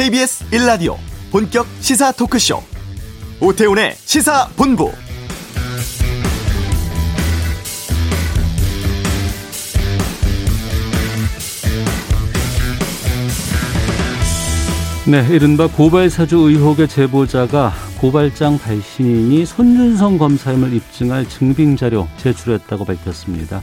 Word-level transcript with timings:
KBS 0.00 0.46
1라디오 0.46 0.96
본격 1.30 1.66
시사 1.80 2.10
토크쇼 2.12 2.62
오태훈의 3.38 3.92
시사본부 3.96 4.90
네, 15.06 15.28
이른바 15.30 15.66
고발사주 15.66 16.34
의혹의 16.38 16.88
제보자가 16.88 17.74
고발장 17.98 18.58
발신인이 18.58 19.44
손준성 19.44 20.16
검사임을 20.16 20.72
입증할 20.72 21.28
증빙자료 21.28 22.08
제출했다고 22.16 22.86
밝혔습니다. 22.86 23.60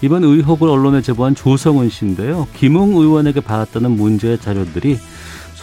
이번 0.00 0.24
의혹을 0.24 0.66
언론에 0.66 1.02
제보한 1.02 1.34
조성은 1.34 1.90
씨인데요. 1.90 2.48
김웅 2.56 2.96
의원에게 2.96 3.40
받았다는 3.40 3.90
문제의 3.90 4.38
자료들이 4.38 4.98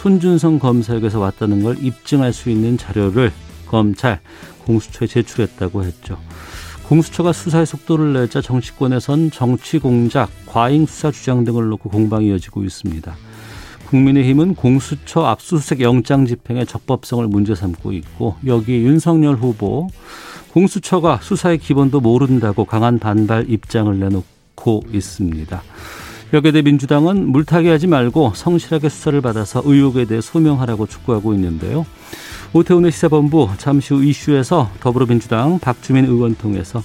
손준성 0.06 0.60
검사에게서 0.60 1.18
왔다는 1.18 1.64
걸 1.64 1.82
입증할 1.82 2.32
수 2.32 2.48
있는 2.48 2.78
자료를 2.78 3.32
검찰 3.66 4.20
공수처에 4.64 5.08
제출했다고 5.08 5.82
했죠. 5.82 6.16
공수처가 6.86 7.32
수사의 7.32 7.66
속도를 7.66 8.12
내자 8.12 8.40
정치권에선 8.40 9.32
정치 9.32 9.80
공작, 9.80 10.30
과잉 10.46 10.86
수사 10.86 11.10
주장 11.10 11.44
등을 11.44 11.66
놓고 11.70 11.90
공방이 11.90 12.28
이어지고 12.28 12.62
있습니다. 12.62 13.16
국민의힘은 13.88 14.54
공수처 14.54 15.24
압수수색 15.24 15.80
영장 15.80 16.24
집행의 16.24 16.66
적법성을 16.66 17.26
문제 17.26 17.56
삼고 17.56 17.90
있고 17.90 18.36
여기 18.46 18.74
윤석열 18.74 19.34
후보 19.34 19.88
공수처가 20.52 21.18
수사의 21.20 21.58
기본도 21.58 21.98
모른다고 21.98 22.64
강한 22.64 23.00
반발 23.00 23.50
입장을 23.50 23.98
내놓고 23.98 24.84
있습니다. 24.92 25.62
여기에 26.32 26.52
대해 26.52 26.62
민주당은 26.62 27.28
물타기 27.28 27.68
하지 27.68 27.86
말고 27.86 28.32
성실하게 28.34 28.88
수사를 28.88 29.20
받아서 29.20 29.62
의혹에 29.64 30.04
대해 30.04 30.20
소명하라고 30.20 30.86
촉구하고 30.86 31.34
있는데요. 31.34 31.86
오태훈의 32.52 32.90
시사본부 32.92 33.50
잠시 33.58 33.94
후 33.94 34.02
이슈에서 34.02 34.70
더불어민주당 34.80 35.58
박주민 35.58 36.04
의원 36.04 36.34
통해서 36.34 36.82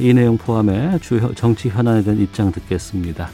이 0.00 0.14
내용 0.14 0.38
포함해 0.38 0.98
주 1.00 1.32
정치 1.34 1.68
현안에 1.68 2.04
대한 2.04 2.20
입장 2.20 2.52
듣겠습니다. 2.52 3.28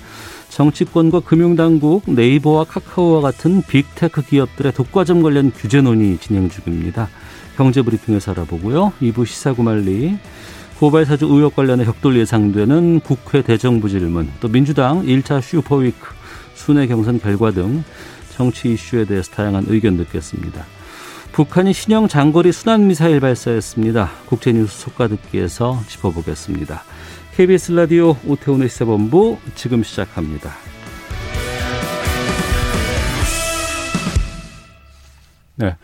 정치권과 0.48 1.20
금융당국, 1.20 2.02
네이버와 2.06 2.64
카카오와 2.64 3.20
같은 3.20 3.62
빅테크 3.62 4.22
기업들의 4.22 4.72
독과점 4.72 5.22
관련 5.22 5.52
규제 5.52 5.80
논의 5.80 6.18
진행 6.18 6.48
중입니다. 6.48 7.08
경제브리핑에서 7.56 8.32
알아보고요. 8.32 8.92
2부 9.00 9.26
시사구말리, 9.26 10.18
고발사주 10.80 11.26
의혹 11.26 11.56
관련해 11.56 11.84
격돌 11.84 12.16
예상되는 12.16 13.00
국회 13.00 13.42
대정부 13.42 13.90
질문, 13.90 14.30
또 14.40 14.48
민주당 14.48 15.02
1차 15.02 15.42
슈퍼위크, 15.42 16.14
순회 16.54 16.86
경선 16.86 17.20
결과 17.20 17.50
등 17.50 17.84
정치 18.30 18.72
이슈에 18.72 19.04
대해서 19.04 19.30
다양한 19.30 19.66
의견 19.68 19.98
듣겠습니다. 19.98 20.64
북한이 21.32 21.74
신형 21.74 22.08
장거리 22.08 22.50
순항미사일 22.50 23.20
발사했습니다. 23.20 24.10
국제뉴스 24.24 24.80
속가듣기에서 24.80 25.82
짚어보겠습니다. 25.86 26.82
KBS 27.34 27.72
라디오 27.72 28.16
오태훈의 28.26 28.70
시사본부 28.70 29.36
지금 29.54 29.82
시작합니다. 29.82 30.50
네. 35.56 35.76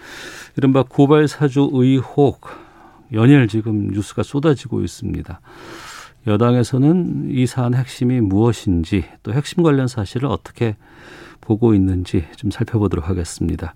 이른바 0.56 0.84
고발사주 0.88 1.68
의혹 1.74 2.65
연일 3.12 3.48
지금 3.48 3.88
뉴스가 3.88 4.22
쏟아지고 4.22 4.82
있습니다. 4.82 5.40
여당에서는 6.26 7.28
이 7.30 7.46
사안 7.46 7.74
핵심이 7.74 8.20
무엇인지 8.20 9.04
또 9.22 9.32
핵심 9.32 9.62
관련 9.62 9.86
사실을 9.86 10.28
어떻게 10.28 10.76
보고 11.40 11.74
있는지 11.74 12.24
좀 12.36 12.50
살펴보도록 12.50 13.08
하겠습니다. 13.08 13.74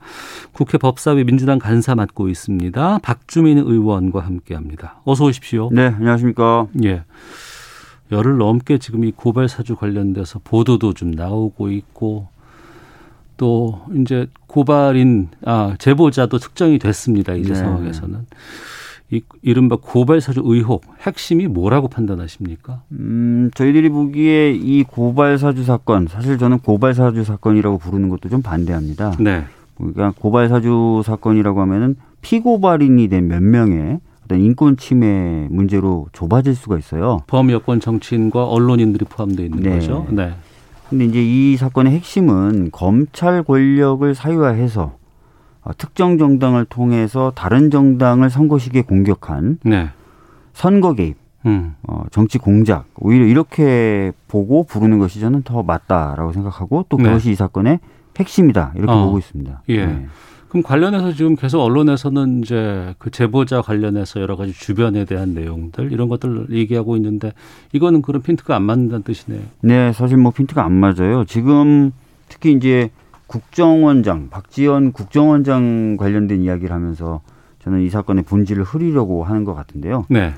국회 0.52 0.76
법사위 0.76 1.24
민주당 1.24 1.58
간사 1.60 1.94
맡고 1.94 2.28
있습니다. 2.28 2.98
박주민 3.02 3.58
의원과 3.58 4.20
함께합니다. 4.20 5.00
어서 5.04 5.24
오십시오. 5.26 5.70
네, 5.72 5.86
안녕하십니까. 5.86 6.66
예. 6.82 7.04
열흘 8.10 8.38
넘게 8.38 8.78
지금 8.78 9.04
이 9.04 9.12
고발 9.12 9.48
사주 9.48 9.76
관련돼서 9.76 10.40
보도도 10.42 10.94
좀 10.94 11.12
나오고 11.12 11.70
있고 11.70 12.26
또 13.36 13.82
이제 13.96 14.26
고발인 14.48 15.28
아 15.44 15.76
제보자도 15.78 16.38
특정이 16.38 16.80
됐습니다. 16.80 17.34
이제 17.34 17.52
네. 17.52 17.54
상황에서는 17.54 18.26
이 19.12 19.22
이른바 19.42 19.76
고발 19.80 20.20
사주 20.20 20.42
의혹 20.44 20.84
핵심이 21.06 21.46
뭐라고 21.48 21.88
판단하십니까? 21.88 22.82
음, 22.92 23.50
저희들이 23.54 23.88
보기에 23.88 24.52
이 24.52 24.84
고발 24.84 25.36
사주 25.38 25.64
사건 25.64 26.06
사실 26.06 26.38
저는 26.38 26.60
고발 26.60 26.94
사주 26.94 27.24
사건이라고 27.24 27.78
부르는 27.78 28.08
것도 28.08 28.28
좀 28.28 28.40
반대합니다. 28.42 29.16
네. 29.18 29.44
그러니까 29.76 30.12
고발 30.18 30.48
사주 30.48 31.02
사건이라고 31.04 31.60
하면은 31.62 31.96
피고발인이 32.22 33.08
된 33.08 33.28
몇 33.28 33.42
명의 33.42 33.98
어떤 34.24 34.40
인권 34.40 34.76
침해 34.76 35.48
문제로 35.50 36.06
좁아질 36.12 36.54
수가 36.54 36.78
있어요. 36.78 37.18
범여권 37.26 37.80
정치인과 37.80 38.44
언론인들이 38.46 39.06
포함되어 39.06 39.46
있는 39.46 39.60
네. 39.60 39.70
거죠. 39.70 40.06
네. 40.10 40.34
근데 40.88 41.04
이제 41.06 41.20
이 41.22 41.56
사건의 41.56 41.94
핵심은 41.94 42.68
검찰 42.70 43.42
권력을 43.42 44.14
사유화해서 44.14 44.82
어, 44.82 44.99
특정 45.76 46.18
정당을 46.18 46.64
통해서 46.66 47.32
다른 47.34 47.70
정당을 47.70 48.30
선거 48.30 48.58
시기에 48.58 48.82
공격한 48.82 49.58
네. 49.62 49.90
선거 50.52 50.94
개입, 50.94 51.16
음. 51.46 51.74
어, 51.82 52.04
정치 52.10 52.38
공작 52.38 52.86
오히려 52.96 53.24
이렇게 53.24 54.12
보고 54.28 54.64
부르는 54.64 54.98
것이 54.98 55.20
저는 55.20 55.42
더 55.42 55.62
맞다라고 55.62 56.32
생각하고 56.32 56.86
또 56.88 56.96
네. 56.96 57.04
그것이 57.04 57.26
네. 57.26 57.32
이 57.32 57.34
사건의 57.34 57.80
핵심이다 58.18 58.72
이렇게 58.76 58.92
어. 58.92 59.04
보고 59.06 59.18
있습니다. 59.18 59.62
예. 59.68 59.86
네. 59.86 60.06
그럼 60.48 60.64
관련해서 60.64 61.12
지금 61.12 61.36
계속 61.36 61.62
언론에서는 61.62 62.42
이제 62.42 62.94
그 62.98 63.10
제보자 63.10 63.62
관련해서 63.62 64.20
여러 64.20 64.34
가지 64.36 64.52
주변에 64.52 65.04
대한 65.04 65.32
내용들 65.32 65.92
이런 65.92 66.08
것들 66.08 66.48
얘기하고 66.50 66.96
있는데 66.96 67.32
이거는 67.72 68.02
그런 68.02 68.20
핀트가 68.20 68.56
안 68.56 68.64
맞는다는 68.64 69.04
뜻이네요. 69.04 69.42
네, 69.60 69.92
사실 69.92 70.16
뭐 70.16 70.32
핀트가 70.32 70.64
안 70.64 70.72
맞아요. 70.72 71.24
지금 71.24 71.92
특히 72.28 72.52
이제 72.52 72.90
국정원장 73.30 74.28
박지원 74.28 74.90
국정원장 74.90 75.96
관련된 75.96 76.42
이야기를 76.42 76.74
하면서 76.74 77.20
저는 77.62 77.82
이 77.82 77.88
사건의 77.88 78.24
본질을 78.24 78.64
흐리려고 78.64 79.22
하는 79.22 79.44
것 79.44 79.54
같은데요. 79.54 80.04
네. 80.08 80.34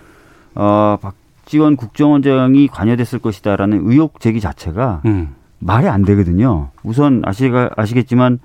어, 0.54 0.98
박지원 1.00 1.76
국정원장이 1.76 2.68
관여됐을 2.68 3.18
것이다라는 3.20 3.80
의혹 3.90 4.20
제기 4.20 4.40
자체가 4.40 5.00
음. 5.06 5.34
말이 5.58 5.88
안 5.88 6.02
되거든요. 6.02 6.68
우선 6.82 7.22
아시가 7.24 7.70
아시겠지만 7.76 8.40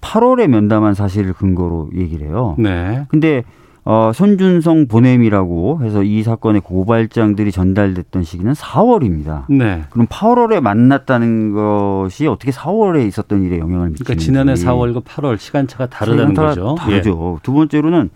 8월에 0.00 0.46
면담한 0.46 0.94
사실을 0.94 1.34
근거로 1.34 1.90
얘기를 1.94 2.28
해요. 2.28 2.54
네. 2.58 3.04
근데 3.08 3.44
어, 3.84 4.12
손준성 4.14 4.86
보냄이라고 4.86 5.80
해서 5.82 6.04
이 6.04 6.22
사건의 6.22 6.60
고발장들이 6.60 7.50
전달됐던 7.50 8.22
시기는 8.22 8.52
4월입니다. 8.52 9.44
네. 9.48 9.82
그럼 9.90 10.06
8월에 10.06 10.60
만났다는 10.60 11.52
것이 11.52 12.28
어떻게 12.28 12.52
4월에 12.52 13.06
있었던 13.08 13.42
일에 13.42 13.58
영향을 13.58 13.88
미치는지. 13.90 14.04
그러니까 14.04 14.24
지난해 14.24 14.54
4월과 14.54 15.02
8월 15.02 15.36
시간차가 15.36 15.86
다르다는 15.86 16.34
거죠. 16.34 16.76
다르죠. 16.78 17.36
예. 17.38 17.42
두 17.42 17.52
번째로는 17.52 18.10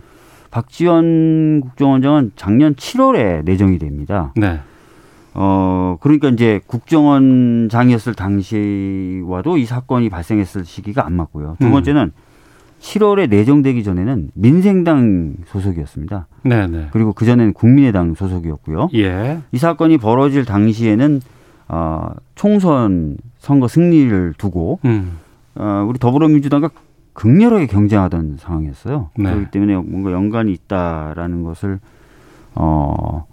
박지원 0.52 1.60
국정원장은 1.62 2.32
작년 2.36 2.74
7월에 2.76 3.44
내정이 3.44 3.78
됩니다. 3.78 4.32
네. 4.36 4.60
어, 5.34 5.98
그러니까 6.00 6.28
이제 6.28 6.60
국정원장이었을 6.66 8.14
당시와도 8.14 9.58
이 9.58 9.66
사건이 9.66 10.10
발생했을 10.10 10.64
시기가 10.64 11.04
안 11.04 11.14
맞고요. 11.14 11.56
두 11.58 11.66
음. 11.66 11.72
번째는 11.72 12.02
음. 12.04 12.25
7월에 12.80 13.28
내정되기 13.28 13.82
전에는 13.82 14.30
민생당 14.34 15.36
소속이었습니다. 15.46 16.26
네네. 16.42 16.66
네. 16.66 16.88
그리고 16.92 17.12
그 17.12 17.24
전에는 17.24 17.52
국민의당 17.52 18.14
소속이었고요. 18.14 18.90
예. 18.94 19.40
이 19.52 19.58
사건이 19.58 19.98
벌어질 19.98 20.44
당시에는 20.44 21.20
어, 21.68 22.10
총선 22.34 23.16
선거 23.38 23.66
승리를 23.66 24.34
두고 24.38 24.78
음. 24.84 25.18
어, 25.54 25.84
우리 25.88 25.98
더불어민주당과 25.98 26.70
극렬하게 27.12 27.66
경쟁하던 27.66 28.36
상황이었어요. 28.38 29.10
네. 29.16 29.30
그렇기 29.30 29.50
때문에 29.50 29.76
뭔가 29.76 30.12
연관이 30.12 30.52
있다라는 30.52 31.42
것을 31.42 31.80
어. 32.54 33.26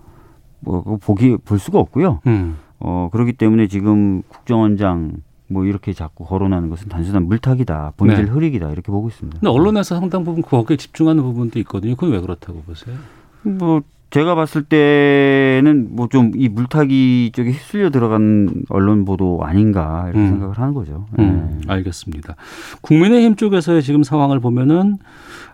뭐 0.64 0.98
보기 1.02 1.38
볼 1.44 1.60
수가 1.60 1.80
없고요. 1.80 2.20
음. 2.28 2.58
어 2.80 3.10
그렇기 3.12 3.34
때문에 3.34 3.68
지금 3.68 4.22
국정원장 4.28 5.14
뭐 5.48 5.66
이렇게 5.66 5.94
자꾸 5.94 6.26
거론하는 6.26 6.70
것은 6.70 6.90
단순한 6.90 7.28
물타기다, 7.28 7.94
본질 7.98 8.26
네. 8.26 8.32
흐리기다 8.32 8.68
이렇게 8.72 8.92
보고 8.92 9.08
있습니다. 9.10 9.40
근데 9.40 9.50
언론에서 9.52 10.00
상당 10.00 10.24
부분 10.24 10.42
거기에 10.42 10.78
집중하는 10.78 11.22
부분도 11.24 11.60
있거든요. 11.60 11.96
그건 11.96 12.12
왜 12.12 12.22
그렇다고 12.22 12.62
보세요? 12.64 12.96
뭐 13.44 13.82
제가 14.10 14.36
봤을 14.36 14.64
때는 14.64 15.96
뭐 15.96 16.08
좀 16.08 16.32
이 16.36 16.48
물타기 16.48 17.32
쪽에 17.34 17.52
휩쓸려 17.52 17.90
들어간 17.90 18.64
언론 18.70 19.06
보도 19.06 19.40
아닌가 19.44 20.04
이렇게 20.06 20.20
음. 20.20 20.28
생각을 20.30 20.58
하는 20.58 20.74
거죠. 20.74 21.06
음, 21.20 21.60
네. 21.62 21.74
알겠습니다. 21.74 22.36
국민의힘 22.82 23.36
쪽에서의 23.36 23.82
지금 23.84 24.04
상황을 24.04 24.40
보면은 24.40 24.98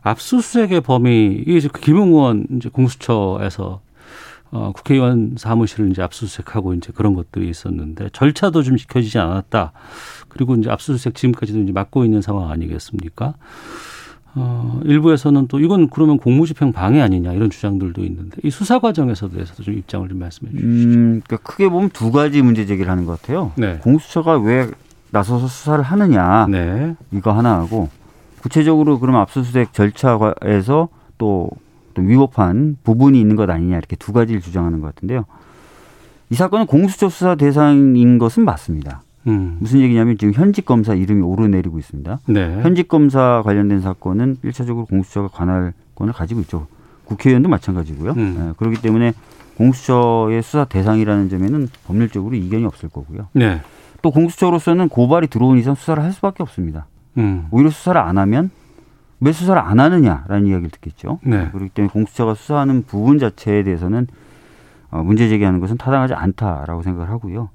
압수수색의 0.01 0.81
범위 0.81 1.44
이게 1.47 1.68
김웅 1.81 2.09
의원 2.09 2.45
이제 2.56 2.69
공수처에서 2.69 3.81
어, 4.51 4.72
국회의원 4.74 5.36
사무실을 5.38 5.92
이제 5.92 6.01
압수수색하고 6.01 6.74
이제 6.74 6.92
그런 6.94 7.13
것들이 7.13 7.50
있었는데 7.50 8.10
절차도 8.13 8.63
좀 8.63 8.78
지켜지지 8.78 9.19
않았다. 9.19 9.72
그리고 10.28 10.56
이제 10.56 10.69
압수수색 10.69 11.16
지금까지도 11.16 11.60
이제 11.60 11.72
맡고 11.72 12.04
있는 12.04 12.22
상황 12.22 12.50
아니겠습니까? 12.50 13.36
어, 14.36 14.80
일부에서는 14.86 15.48
또 15.48 15.60
이건 15.60 15.90
그러면 15.90 16.18
공무집행 16.18 16.72
방해 16.72 17.01
아니냐 17.01 17.34
이런 17.34 17.50
주장들도 17.50 18.04
있는데 18.04 18.38
이 18.44 18.50
수사 18.50 18.80
과정에서 18.80 19.30
대해서도 19.30 19.63
좀 19.63 19.74
입장을 19.75 20.07
좀 20.07 20.19
말씀해 20.19 20.52
주시죠. 20.52 20.68
음, 20.68 21.22
그러니까 21.25 21.38
크게 21.38 21.69
보면 21.69 21.90
두 21.90 22.12
가지 22.12 22.42
문제 22.42 22.66
제기를 22.66 22.92
하는 22.92 23.06
것 23.06 23.19
같아요. 23.19 23.52
네. 23.56 23.78
공수처가 23.78 24.38
왜 24.40 24.69
나서서 25.12 25.48
수사를 25.48 25.84
하느냐 25.84 26.48
네. 26.48 26.95
이거 27.12 27.31
하나 27.31 27.56
하고 27.56 27.90
구체적으로 28.42 29.00
그러면 29.00 29.22
압수수색 29.22 29.74
절차에서 29.74 30.90
또, 31.18 31.50
또 31.50 31.50
위법한 31.97 32.77
부분이 32.83 33.19
있는 33.19 33.36
것 33.36 33.50
아니냐 33.50 33.77
이렇게 33.77 33.95
두 33.95 34.13
가지를 34.13 34.41
주장하는 34.41 34.81
것 34.81 34.94
같은데요. 34.94 35.25
이 36.30 36.36
사건은 36.36 36.65
공수처 36.68 37.09
수사 37.09 37.36
대상인 37.36 38.18
것은 38.18 38.45
맞습니다. 38.45 39.01
음. 39.27 39.57
무슨 39.59 39.80
얘기냐면 39.80 40.18
지금 40.18 40.33
현직 40.33 40.65
검사 40.65 40.94
이름이 40.94 41.21
오르내리고 41.21 41.80
있습니다. 41.80 42.19
네. 42.27 42.62
현직 42.62 42.88
검사 42.88 43.41
관련된 43.44 43.81
사건은 43.81 44.38
일차적으로 44.44 44.86
공수처가 44.86 45.30
관할권을 45.30 46.13
가지고 46.13 46.41
있죠. 46.41 46.68
국회의원도 47.06 47.50
마찬가지고요. 47.50 48.12
음. 48.12 48.35
네, 48.38 48.53
그렇기 48.57 48.81
때문에 48.81 49.13
공수처의 49.57 50.42
수사 50.42 50.65
대상이라는 50.65 51.30
점에는 51.30 51.68
법률적으로 51.85 52.35
이견이 52.35 52.65
없을 52.65 52.89
거고요. 52.89 53.27
네. 53.33 53.62
또 54.01 54.12
공수처로서는 54.12 54.88
고발이 54.88 55.27
들어온 55.27 55.57
이상 55.57 55.75
수사를 55.75 56.01
할 56.01 56.13
수밖에 56.13 56.44
없습니다. 56.44 56.85
음. 57.18 57.47
오히려 57.51 57.69
수사를 57.69 58.00
안 58.00 58.18
하면 58.18 58.51
왜 59.21 59.31
수사를 59.31 59.62
안 59.62 59.80
하느냐라는 59.80 60.48
이야기를 60.48 60.69
듣겠죠. 60.71 61.19
네. 61.24 61.50
그렇기 61.51 61.69
때문에 61.69 61.92
공수처가 61.92 62.36
수사하는 62.36 62.83
부분 62.83 63.19
자체에 63.19 63.63
대해서는 63.63 64.07
어, 64.92 65.04
문제 65.04 65.27
제기하는 65.30 65.60
것은 65.60 65.77
타당하지 65.77 66.13
않다라고 66.13 66.81
생각을 66.83 67.10
하고요. 67.10 67.50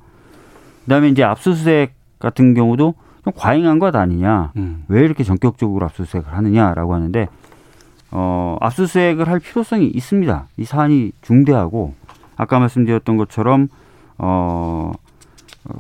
그다음에 0.85 1.09
이제 1.09 1.25
압수수색 1.25 1.95
같은 2.19 2.55
경우도 2.55 2.95
좀 3.25 3.33
과잉한 3.35 3.79
것 3.79 3.97
아니냐. 3.97 4.53
음. 4.57 4.85
왜 4.89 5.01
이렇게 5.01 5.25
전격적으로 5.25 5.87
압수수색을 5.87 6.33
하느냐라고 6.33 6.95
하는데 6.95 7.29
어, 8.11 8.57
압수수색을 8.61 9.29
할 9.29 9.41
필요성이 9.41 9.87
있습니다. 9.87 10.47
이 10.59 10.65
사안이 10.65 11.13
중대하고 11.23 11.95
아까 12.37 12.59
말씀드렸던 12.59 13.17
것처럼 13.17 13.69
어, 14.19 14.93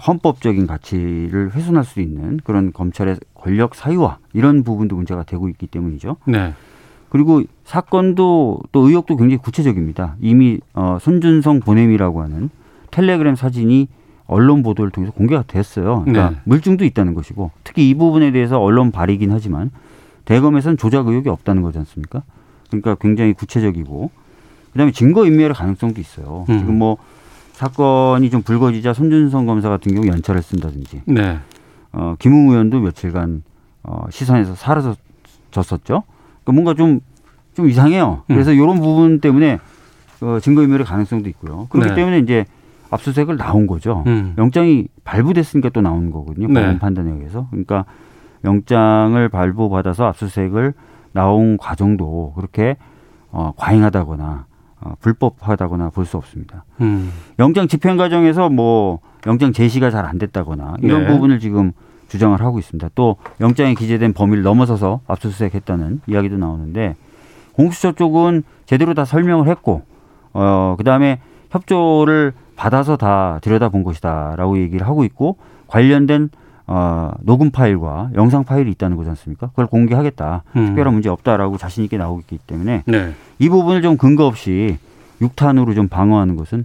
헌법적인 0.06 0.66
가치를 0.66 1.52
훼손할 1.52 1.84
수 1.84 2.00
있는 2.00 2.40
그런 2.42 2.72
검찰의 2.72 3.19
권력 3.44 3.75
사유화 3.75 4.17
이런 4.32 4.62
부분도 4.62 4.96
문제가 4.96 5.23
되고 5.23 5.50
있기 5.50 5.67
때문이죠. 5.67 6.17
네. 6.26 6.55
그리고 7.11 7.43
사건도 7.64 8.62
또 8.73 8.88
의혹도 8.88 9.17
굉장히 9.17 9.37
구체적입니다. 9.37 10.17
이미 10.20 10.61
어, 10.73 10.96
손준성 11.00 11.61
보냄이라고 11.61 12.23
하는 12.23 12.49
텔레그램 12.91 13.37
사진이 13.37 13.88
언론 14.26 14.62
보도를 14.62 14.91
통해서 14.91 15.12
공개가 15.12 15.43
됐어요. 15.46 16.05
그러니까 16.06 16.31
네. 16.31 16.37
물증도 16.44 16.87
있다는 16.87 17.12
것이고 17.12 17.50
특히 17.62 17.91
이 17.91 17.94
부분에 17.94 18.32
대해서 18.32 18.58
언론 18.58 18.91
발이긴 18.91 19.31
하지만 19.31 19.70
대검에서는 20.25 20.79
조작 20.79 21.06
의혹이 21.06 21.29
없다는 21.29 21.61
거지 21.61 21.79
않습니까? 21.79 22.23
그러니까 22.70 22.94
굉장히 22.94 23.35
구체적이고 23.35 24.11
그다음에 24.73 24.91
증거 24.91 25.26
인멸의 25.26 25.52
가능성도 25.52 26.00
있어요. 26.00 26.46
음. 26.49 26.58
지금 26.58 26.79
뭐 26.79 26.96
사건이 27.52 28.31
좀 28.31 28.41
불거지자 28.41 28.94
손준성 28.94 29.44
검사 29.44 29.69
같은 29.69 29.94
경우 29.94 30.06
연차를 30.06 30.43
쓴다든지 30.43 31.02
네. 31.05 31.38
어, 31.94 32.17
김웅 32.19 32.50
의원도 32.50 32.81
며칠간 32.81 33.43
어, 33.85 34.05
시선에서 34.11 34.55
사라졌었죠. 34.55 36.02
그러니까 36.43 36.52
뭔가 36.52 36.75
좀, 36.75 37.00
좀 37.55 37.69
이상해요. 37.69 38.23
그래서 38.26 38.50
음. 38.50 38.56
이런 38.56 38.81
부분 38.81 39.20
때문에 39.20 39.58
어, 40.20 40.38
증거인멸의 40.41 40.85
가능성도 40.87 41.29
있고요. 41.31 41.67
그렇기 41.69 41.91
네. 41.91 41.94
때문에 41.94 42.19
이제 42.19 42.46
압수수색을 42.91 43.37
나온 43.37 43.67
거죠. 43.67 44.05
음. 44.06 44.35
영장이 44.38 44.88
발부됐으니까 45.05 45.70
또 45.70 45.81
나온 45.81 46.11
거거든요. 46.11 46.49
네. 46.49 46.55
법원 46.55 46.79
판단에 46.79 47.12
의해서. 47.12 47.46
그러니까 47.50 47.85
영장을 48.44 49.29
발부받아서 49.29 50.05
압수수색을 50.06 50.75
나온 51.12 51.56
과정도 51.56 52.32
그렇게 52.37 52.76
어, 53.31 53.52
과잉하다거나 53.56 54.46
어, 54.84 54.94
불법하다거나 55.00 55.90
볼 55.90 56.04
수 56.04 56.16
없습니다. 56.19 56.64
음. 56.81 57.10
영장 57.38 57.66
집행 57.66 57.96
과정에서 57.96 58.48
뭐 58.50 59.00
영장 59.26 59.52
제시가 59.52 59.90
잘 59.90 60.04
안 60.04 60.19
됐다거나 60.19 60.76
이런 60.82 61.02
네. 61.02 61.06
부분을 61.08 61.40
지금 61.40 61.72
주장을 62.08 62.38
하고 62.40 62.58
있습니다. 62.58 62.90
또 62.94 63.16
영장에 63.40 63.75
기재된 63.75 64.12
범위를 64.12 64.42
넘어서서 64.42 65.00
압수수색했다는 65.06 66.02
이야기도 66.06 66.36
나오는데 66.36 66.94
공수처 67.54 67.92
쪽은 67.92 68.42
제대로 68.66 68.92
다 68.94 69.04
설명을 69.04 69.48
했고 69.48 69.82
어 70.34 70.75
그다음에 70.76 71.20
협조를 71.50 72.32
받아서 72.56 72.96
다 72.96 73.38
들여다본 73.42 73.82
것이다라고 73.84 74.58
얘기를 74.58 74.86
하고 74.86 75.04
있고 75.04 75.38
관련된 75.66 76.28
어, 76.66 77.12
녹음 77.20 77.50
파일과 77.50 78.11
영상 78.14 78.44
파일이 78.44 78.70
있다는 78.70 78.96
거지 78.96 79.11
않습니까? 79.11 79.49
그걸 79.49 79.66
공개하겠다. 79.66 80.44
음. 80.56 80.66
특별한 80.66 80.94
문제 80.94 81.08
없다라고 81.08 81.58
자신 81.58 81.84
있게 81.84 81.99
나오고 81.99 82.20
있기 82.20 82.38
때문에 82.46 82.84
네. 82.87 83.12
이 83.38 83.49
부분을 83.49 83.82
좀 83.82 83.96
근거 83.96 84.26
없이 84.26 84.78
육탄으로 85.20 85.75
좀 85.75 85.88
방어하는 85.88 86.37
것은 86.37 86.64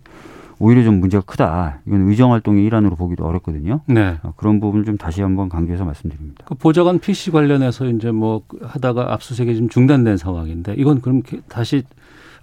오히려 0.59 0.83
좀 0.83 0.99
문제가 0.99 1.23
크다. 1.25 1.79
이건 1.87 2.09
의정 2.09 2.33
활동의 2.33 2.65
일환으로 2.65 2.95
보기도 2.95 3.25
어렵거든요. 3.25 3.79
네. 3.87 4.17
어, 4.23 4.33
그런 4.35 4.59
부분 4.59 4.83
좀 4.83 4.97
다시 4.97 5.21
한번 5.21 5.47
강조해서 5.47 5.85
말씀드립니다. 5.85 6.43
그 6.45 6.55
보좌관 6.55 6.99
PC 6.99 7.31
관련해서 7.31 7.85
이제 7.85 8.11
뭐 8.11 8.41
하다가 8.61 9.13
압수수색이 9.13 9.55
좀 9.55 9.69
중단된 9.69 10.17
상황인데 10.17 10.75
이건 10.77 11.01
그럼 11.01 11.23
다시 11.47 11.83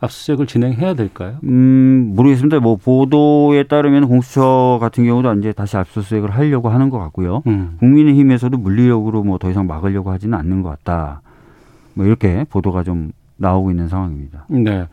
압수수색을 0.00 0.46
진행해야 0.46 0.94
될까요? 0.94 1.36
음, 1.44 2.12
모르겠습니다. 2.14 2.60
뭐 2.60 2.76
보도에 2.76 3.62
따르면 3.64 4.08
공수처 4.08 4.78
같은 4.80 5.04
경우도 5.04 5.32
이제 5.34 5.52
다시 5.52 5.76
압수수색을 5.76 6.30
하려고 6.30 6.68
하는 6.68 6.90
것 6.90 6.98
같고요. 6.98 7.42
음. 7.46 7.76
국민의힘에서도 7.80 8.56
물리력으로 8.58 9.24
뭐 9.24 9.38
더 9.38 9.50
이상 9.50 9.66
막으려고 9.66 10.10
하지는 10.10 10.36
않는 10.38 10.62
것 10.62 10.70
같다. 10.70 11.20
뭐 11.94 12.04
이렇게 12.06 12.44
보도가 12.50 12.82
좀 12.82 13.12
나오고 13.38 13.70
있는 13.70 13.88
상황입니다. 13.88 14.46
네. 14.48 14.86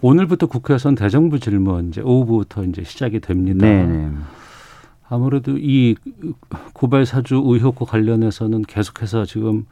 오늘부터 0.00 0.46
국회에서는 0.46 0.94
대정부 0.94 1.38
질문 1.38 1.88
이제 1.88 2.00
오후부터 2.00 2.64
이제 2.64 2.82
시작이 2.82 3.20
됩니다. 3.20 3.66
네. 3.66 4.08
네. 5.10 5.16
아무래도 5.16 5.56
이 5.58 5.96
고발 6.72 7.04
사주 7.04 7.42
의혹과 7.44 7.84
관련해서는 7.84 8.62
계속해서 8.62 9.24
지금 9.24 9.66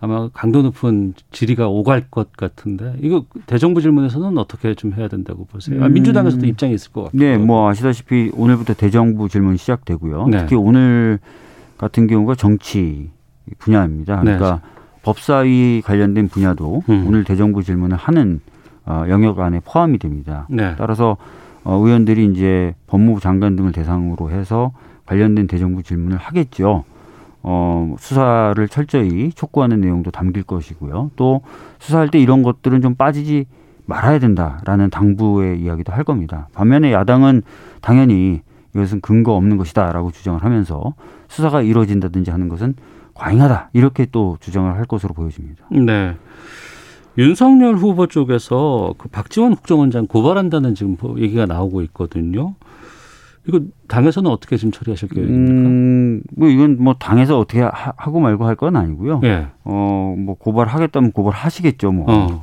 아마 0.00 0.28
강도 0.32 0.62
높은 0.62 1.14
질의가 1.30 1.68
오갈 1.68 2.08
것 2.10 2.32
같은데 2.32 2.96
이거 3.00 3.24
대정부 3.46 3.80
질문에서는 3.80 4.36
어떻게 4.38 4.74
좀 4.74 4.94
해야 4.94 5.08
된다고 5.08 5.44
보세요? 5.44 5.82
아, 5.82 5.86
음. 5.86 5.92
민주당에서도 5.92 6.44
입장이 6.46 6.74
있을 6.74 6.92
것 6.92 7.04
같고. 7.04 7.18
네, 7.18 7.36
뭐 7.36 7.68
아시다시피 7.68 8.30
오늘부터 8.34 8.74
대정부 8.74 9.28
질문 9.28 9.56
시작되고요. 9.56 10.26
네. 10.28 10.38
특히 10.38 10.56
오늘 10.56 11.18
같은 11.78 12.06
경우가 12.06 12.34
정치 12.34 13.10
분야입니다. 13.58 14.16
네. 14.16 14.36
그러니까 14.36 14.60
네. 14.64 14.80
법사위 15.02 15.82
관련된 15.84 16.28
분야도 16.28 16.82
음. 16.88 17.04
오늘 17.06 17.24
대정부 17.24 17.62
질문을 17.62 17.96
하는 17.96 18.40
어, 18.86 19.04
영역 19.08 19.38
안에 19.40 19.60
포함이 19.64 19.98
됩니다. 19.98 20.46
네. 20.50 20.74
따라서 20.76 21.16
어, 21.64 21.76
의원들이 21.76 22.26
이제 22.26 22.74
법무부 22.86 23.20
장관 23.20 23.56
등을 23.56 23.72
대상으로 23.72 24.30
해서 24.30 24.72
관련된 25.06 25.46
대정부 25.46 25.82
질문을 25.82 26.16
하겠죠. 26.16 26.84
어, 27.42 27.94
수사를 27.98 28.68
철저히 28.68 29.32
촉구하는 29.32 29.80
내용도 29.80 30.10
담길 30.10 30.42
것이고요. 30.42 31.10
또 31.16 31.42
수사할 31.78 32.08
때 32.08 32.18
이런 32.18 32.42
것들은 32.42 32.80
좀 32.82 32.94
빠지지 32.94 33.46
말아야 33.86 34.18
된다라는 34.18 34.90
당부의 34.90 35.60
이야기도 35.60 35.92
할 35.92 36.04
겁니다. 36.04 36.48
반면에 36.54 36.92
야당은 36.92 37.42
당연히 37.80 38.42
이것은 38.74 39.00
근거 39.00 39.34
없는 39.34 39.56
것이다라고 39.56 40.12
주장을 40.12 40.42
하면서 40.42 40.94
수사가 41.28 41.62
이루어진다든지 41.62 42.30
하는 42.30 42.48
것은 42.48 42.74
과잉하다 43.14 43.70
이렇게 43.72 44.06
또 44.12 44.36
주장을 44.40 44.72
할 44.72 44.84
것으로 44.84 45.12
보여집니다. 45.14 45.64
네. 45.70 46.16
윤석열 47.18 47.74
후보 47.76 48.06
쪽에서 48.06 48.94
그 48.98 49.08
박지원 49.08 49.54
국정원장 49.56 50.06
고발한다는 50.06 50.74
지금 50.74 50.96
뭐 51.00 51.18
얘기가 51.18 51.46
나오고 51.46 51.82
있거든요. 51.82 52.54
이거 53.48 53.60
당에서는 53.88 54.30
어떻게 54.30 54.56
지금 54.56 54.70
처리하실 54.70 55.08
계획입니까? 55.08 55.52
음, 55.68 56.22
뭐 56.36 56.48
이건 56.48 56.76
뭐 56.82 56.94
당에서 56.94 57.38
어떻게 57.38 57.60
하, 57.62 57.92
고 57.92 58.20
말고 58.20 58.44
할 58.46 58.54
건 58.54 58.76
아니고요. 58.76 59.20
예. 59.24 59.46
어, 59.64 60.14
뭐 60.16 60.36
고발하겠다면 60.36 61.12
고발하시겠죠, 61.12 61.90
뭐. 61.92 62.06
어. 62.08 62.40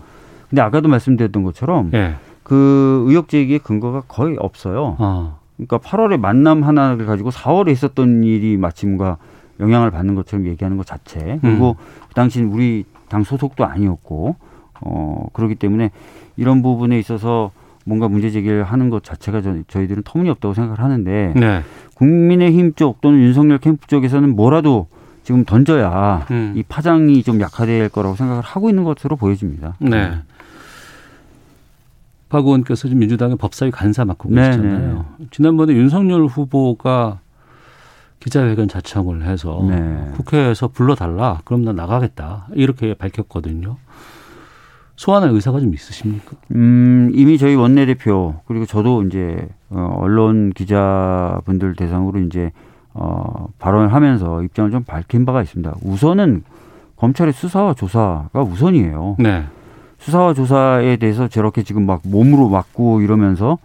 근데 0.50 0.62
아까도 0.62 0.90
말씀드렸던 0.90 1.44
것처럼 1.44 1.92
예. 1.94 2.16
그 2.44 3.04
의혹 3.08 3.30
제기의 3.30 3.60
근거가 3.60 4.02
거의 4.08 4.36
없어요. 4.40 4.96
어. 5.00 5.40
그러니까 5.56 5.78
8월에 5.78 6.18
만남 6.18 6.64
하나를 6.64 7.06
가지고 7.06 7.30
4월에 7.30 7.72
있었던 7.72 8.24
일이 8.24 8.58
마침과 8.58 9.18
영향을 9.60 9.92
받는 9.92 10.16
것처럼 10.16 10.46
얘기하는 10.48 10.78
것 10.78 10.86
자체. 10.86 11.40
그리고 11.42 11.72
음. 11.80 11.86
그 12.10 12.14
당시는 12.16 12.52
우리 12.52 12.86
당 13.10 13.24
소속도 13.24 13.66
아니었고 13.66 14.36
어 14.82 15.28
그렇기 15.34 15.56
때문에 15.56 15.92
이런 16.36 16.62
부분에 16.62 16.98
있어서 17.00 17.52
뭔가 17.86 18.08
문제 18.08 18.30
제기를 18.32 18.64
하는 18.64 18.90
것 18.90 19.04
자체가 19.04 19.42
저희들은 19.68 20.04
터무니없다고 20.04 20.54
생각을 20.54 20.80
하는데 20.80 21.34
네. 21.36 21.62
국민의힘 21.96 22.74
쪽 22.74 23.00
또는 23.02 23.20
윤석열 23.20 23.60
캠프 23.60 23.88
쪽에서는 23.88 24.36
뭐라도 24.36 24.88
지금 25.24 25.46
던져야 25.46 26.26
음. 26.32 26.54
이 26.56 26.64
파장이 26.64 27.24
좀 27.24 27.40
약화될 27.42 27.90
거라고 27.90 28.16
생각을 28.16 28.44
하고 28.44 28.70
있는 28.70 28.84
것으로 28.84 29.16
보여집니다. 29.16 29.76
네. 29.80 30.22
박 32.30 32.46
의원께서 32.46 32.88
지금 32.88 33.00
민주당의 33.00 33.38
법사위 33.38 33.72
간사 33.72 34.06
맡고 34.06 34.30
네, 34.30 34.48
계시잖아요. 34.48 34.80
네네. 34.80 35.30
지난번에 35.32 35.74
윤석열 35.74 36.26
후보가 36.26 37.20
기자회견 38.20 38.68
자청을 38.68 39.24
해서 39.24 39.66
네. 39.68 40.12
국회에서 40.16 40.68
불러달라. 40.68 41.42
그럼 41.46 41.64
나 41.64 41.72
나가겠다. 41.72 42.48
이렇게 42.54 42.94
밝혔거든요. 42.94 43.78
소환할 44.98 45.30
의사가 45.30 45.60
좀 45.60 45.74
있으십니까? 45.74 46.36
음, 46.52 47.12
이미 47.14 47.38
저희 47.38 47.56
원내대표 47.56 48.42
그리고 48.46 48.66
저도 48.66 49.04
이제 49.04 49.48
어, 49.70 49.96
언론 50.00 50.52
기자분들 50.52 51.76
대상으로 51.76 52.20
이제 52.22 52.52
어, 52.94 53.48
발언을 53.60 53.94
하면서 53.94 54.44
입장을 54.44 54.72
좀 54.72 54.84
밝힌 54.84 55.24
바가 55.26 55.44
있습니다. 55.44 55.76
우선은 55.84 56.44
검찰의 56.98 57.32
수사와 57.32 57.76
조사가 57.76 58.42
우선이에요. 58.42 59.18
네. 59.20 59.46
수사와 60.00 60.34
조사에 60.34 60.98
대해서 60.98 61.28
저렇게 61.28 61.62
지금 61.62 61.86
막 61.86 62.02
몸으로 62.04 62.50
막고 62.50 63.02
이러면서 63.02 63.60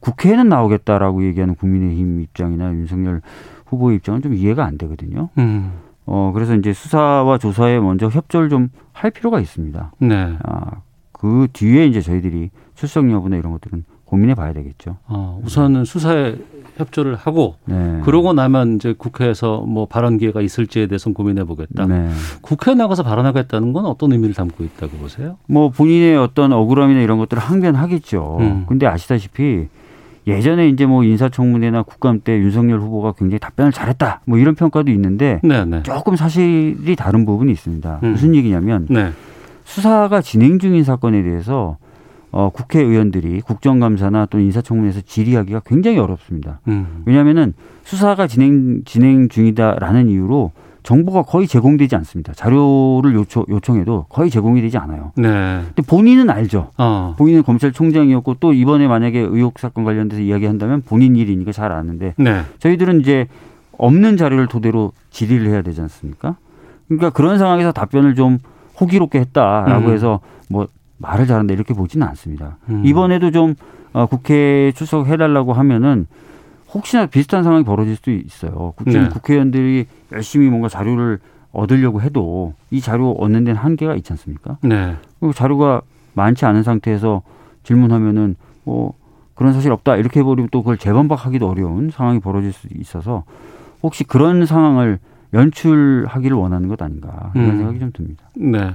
국회에는 0.00 0.48
나오겠다라고 0.48 1.24
얘기하는 1.24 1.54
국민의힘 1.54 2.20
입장이나 2.22 2.72
윤석열 2.72 3.20
후보의 3.66 3.96
입장은 3.96 4.22
좀 4.22 4.34
이해가 4.34 4.64
안 4.64 4.78
되거든요. 4.78 5.28
음. 5.36 5.72
어, 6.06 6.32
그래서 6.34 6.54
이제 6.54 6.72
수사와 6.72 7.38
조사에 7.38 7.80
먼저 7.80 8.08
협조를 8.08 8.48
좀 8.48 8.68
할 8.94 9.10
필요가 9.10 9.40
있습니다. 9.40 9.92
네. 9.98 10.36
아, 10.44 10.70
그 11.12 11.48
뒤에 11.52 11.86
이제 11.86 12.00
저희들이 12.00 12.50
출석 12.74 13.10
여부나 13.10 13.36
이런 13.36 13.52
것들은 13.52 13.84
고민해 14.04 14.34
봐야 14.34 14.52
되겠죠. 14.52 14.96
어, 15.08 15.40
우선은 15.44 15.84
수사에 15.84 16.36
협조를 16.76 17.16
하고 17.16 17.56
네. 17.66 18.00
그러고 18.04 18.32
나면 18.32 18.76
이제 18.76 18.94
국회에서 18.96 19.62
뭐 19.62 19.86
발언 19.86 20.16
기회가 20.18 20.40
있을지에 20.40 20.86
대해서 20.86 21.10
고민해 21.12 21.44
보겠다. 21.44 21.86
네. 21.86 22.08
국회에 22.40 22.74
나가서 22.74 23.02
발언하겠다는 23.02 23.72
건 23.72 23.84
어떤 23.86 24.12
의미를 24.12 24.34
담고 24.34 24.62
있다고 24.64 24.96
보세요? 24.96 25.36
뭐 25.48 25.70
본인의 25.70 26.16
어떤 26.16 26.52
억울함이나 26.52 27.00
이런 27.00 27.18
것들을 27.18 27.42
항변하겠죠. 27.42 28.36
음. 28.40 28.64
근데 28.68 28.86
아시다시피 28.86 29.68
예전에 30.26 30.68
이제 30.68 30.86
뭐 30.86 31.04
인사청문회나 31.04 31.82
국감 31.82 32.20
때 32.20 32.38
윤석열 32.38 32.80
후보가 32.80 33.12
굉장히 33.12 33.38
답변을 33.38 33.72
잘했다. 33.72 34.22
뭐 34.24 34.38
이런 34.38 34.54
평가도 34.54 34.90
있는데 34.90 35.40
네네. 35.42 35.64
네. 35.64 35.82
조금 35.82 36.16
사실이 36.16 36.96
다른 36.96 37.24
부분이 37.24 37.52
있습니다. 37.52 38.00
음. 38.02 38.12
무슨 38.12 38.34
얘기냐면 38.34 38.86
네. 38.88 39.12
수사가 39.64 40.20
진행 40.20 40.58
중인 40.58 40.84
사건에 40.84 41.22
대해서 41.22 41.76
어, 42.30 42.50
국회의원들이 42.50 43.42
국정감사나 43.42 44.26
또 44.26 44.40
인사청문회에서 44.40 45.02
질의하기가 45.02 45.60
굉장히 45.66 45.98
어렵습니다. 45.98 46.60
음. 46.66 47.02
왜냐하면은 47.06 47.54
수사가 47.84 48.26
진행 48.26 48.82
진행 48.84 49.28
중이다라는 49.28 50.08
이유로 50.08 50.50
정보가 50.84 51.22
거의 51.22 51.48
제공되지 51.48 51.96
않습니다. 51.96 52.34
자료를 52.34 53.14
요청, 53.14 53.44
요청해도 53.48 54.04
거의 54.10 54.30
제공이 54.30 54.60
되지 54.60 54.76
않아요. 54.78 55.12
네. 55.16 55.62
근데 55.74 55.82
본인은 55.82 56.28
알죠. 56.28 56.70
어. 56.76 57.14
본인은 57.16 57.42
검찰총장이었고 57.42 58.34
또 58.34 58.52
이번에 58.52 58.86
만약에 58.86 59.18
의혹 59.18 59.58
사건 59.58 59.84
관련돼서 59.84 60.20
이야기한다면 60.20 60.82
본인 60.82 61.16
일이니까 61.16 61.52
잘 61.52 61.72
아는데 61.72 62.14
네. 62.18 62.42
저희들은 62.58 63.00
이제 63.00 63.26
없는 63.78 64.18
자료를 64.18 64.46
토대로 64.46 64.92
질의를 65.10 65.48
해야 65.48 65.62
되지 65.62 65.80
않습니까? 65.80 66.36
그러니까 66.86 67.10
그런 67.10 67.38
상황에서 67.38 67.72
답변을 67.72 68.14
좀 68.14 68.38
호기롭게 68.78 69.18
했다라고 69.20 69.88
음. 69.88 69.94
해서 69.94 70.20
뭐 70.50 70.66
말을 70.98 71.26
잘한다 71.26 71.54
이렇게 71.54 71.72
보지는 71.72 72.06
않습니다. 72.08 72.58
음. 72.68 72.82
이번에도 72.84 73.30
좀 73.30 73.54
어, 73.94 74.04
국회에 74.04 74.72
출석해달라고 74.72 75.54
하면은 75.54 76.06
혹시나 76.74 77.06
비슷한 77.06 77.44
상황이 77.44 77.64
벌어질 77.64 77.96
수도 77.96 78.10
있어요. 78.10 78.74
국회, 78.76 79.00
네. 79.00 79.08
국회의원들이 79.08 79.86
열심히 80.12 80.48
뭔가 80.48 80.68
자료를 80.68 81.20
얻으려고 81.52 82.02
해도 82.02 82.54
이 82.70 82.80
자료 82.80 83.12
얻는 83.12 83.44
데는 83.44 83.58
한계가 83.60 83.94
있지 83.94 84.12
않습니까? 84.12 84.58
네. 84.62 84.96
그리고 85.20 85.32
자료가 85.32 85.82
많지 86.14 86.44
않은 86.44 86.62
상태에서 86.64 87.22
질문하면은 87.62 88.34
뭐 88.64 88.94
그런 89.34 89.52
사실 89.52 89.72
없다 89.72 89.96
이렇게 89.96 90.20
해버리면 90.20 90.48
또 90.50 90.62
그걸 90.62 90.76
재반박하기도 90.76 91.48
어려운 91.48 91.90
상황이 91.90 92.18
벌어질 92.20 92.52
수 92.52 92.68
있어서 92.74 93.24
혹시 93.82 94.04
그런 94.04 94.46
상황을 94.46 94.98
연출하기를 95.32 96.36
원하는 96.36 96.68
것 96.68 96.80
아닌가 96.82 97.32
이런 97.34 97.50
음. 97.50 97.56
생각이 97.56 97.78
좀 97.80 97.92
듭니다. 97.92 98.24
네. 98.36 98.74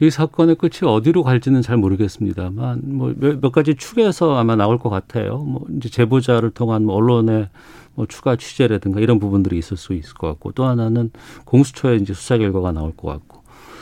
이 0.00 0.10
사건의 0.10 0.54
끝이 0.56 0.80
어디로 0.84 1.24
갈지는 1.24 1.60
잘 1.62 1.76
모르겠습니다만 1.76 2.82
뭐몇 2.84 3.40
몇 3.40 3.50
가지 3.52 3.74
축에서 3.74 4.36
아마 4.36 4.54
나올 4.54 4.78
것 4.78 4.90
같아요. 4.90 5.38
뭐 5.38 5.64
이제 5.76 5.88
제보자를 5.88 6.50
통한 6.50 6.84
뭐 6.84 6.94
언론의 6.94 7.48
뭐 7.94 8.06
추가 8.06 8.36
취재라든가 8.36 9.00
이런 9.00 9.18
부분들이 9.18 9.58
있을 9.58 9.76
수 9.76 9.94
있을 9.94 10.14
것 10.14 10.28
같고 10.28 10.52
또 10.52 10.64
하나는 10.64 11.10
공수처의 11.44 12.00
이제 12.00 12.14
수사 12.14 12.38
결과가 12.38 12.70
나올 12.70 12.92
것 12.96 13.08
같고 13.08 13.38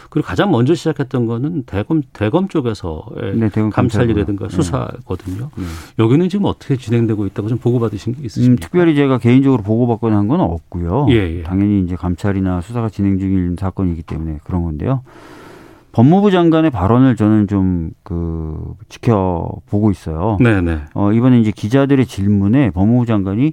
그리고 0.09 0.27
가장 0.27 0.51
먼저 0.51 0.75
시작했던 0.75 1.27
거는 1.27 1.65
대검 1.65 2.01
대검 2.15 2.49
쪽에서의 2.49 3.37
네, 3.37 3.49
대검 3.51 3.69
감찰이라든가 3.69 4.49
네. 4.49 4.55
수사거든요. 4.57 5.51
네. 5.55 5.65
여기는 5.99 6.31
지금 6.31 6.47
어떻게 6.47 6.77
진행되고 6.77 7.27
있다고 7.27 7.49
좀 7.49 7.59
보고 7.59 7.79
받으신 7.79 8.15
게 8.15 8.25
있으십니까? 8.25 8.53
음, 8.53 8.57
특별히 8.63 8.95
제가 8.95 9.19
개인적으로 9.19 9.63
보고받거나 9.63 10.17
한 10.17 10.29
건 10.29 10.41
없고요. 10.41 11.09
예, 11.11 11.39
예. 11.39 11.43
당연히 11.43 11.83
이제 11.83 11.95
감찰이나 11.95 12.63
수사가 12.63 12.89
진행 12.89 13.19
중인 13.19 13.57
사건이기 13.61 14.03
때문에 14.05 14.39
그런 14.45 14.63
건데요. 14.63 15.03
법무부 15.97 16.31
장관의 16.31 16.71
발언을 16.71 17.17
저는 17.17 17.47
좀 17.49 17.91
그 18.03 18.75
지켜보고 18.89 19.91
있어요. 19.91 20.37
네네. 20.41 20.79
어, 20.95 21.13
이번에 21.13 21.41
이제 21.41 21.51
기자들의 21.51 22.07
질문에 22.07 22.71
법무부 22.71 23.05
장관이 23.05 23.53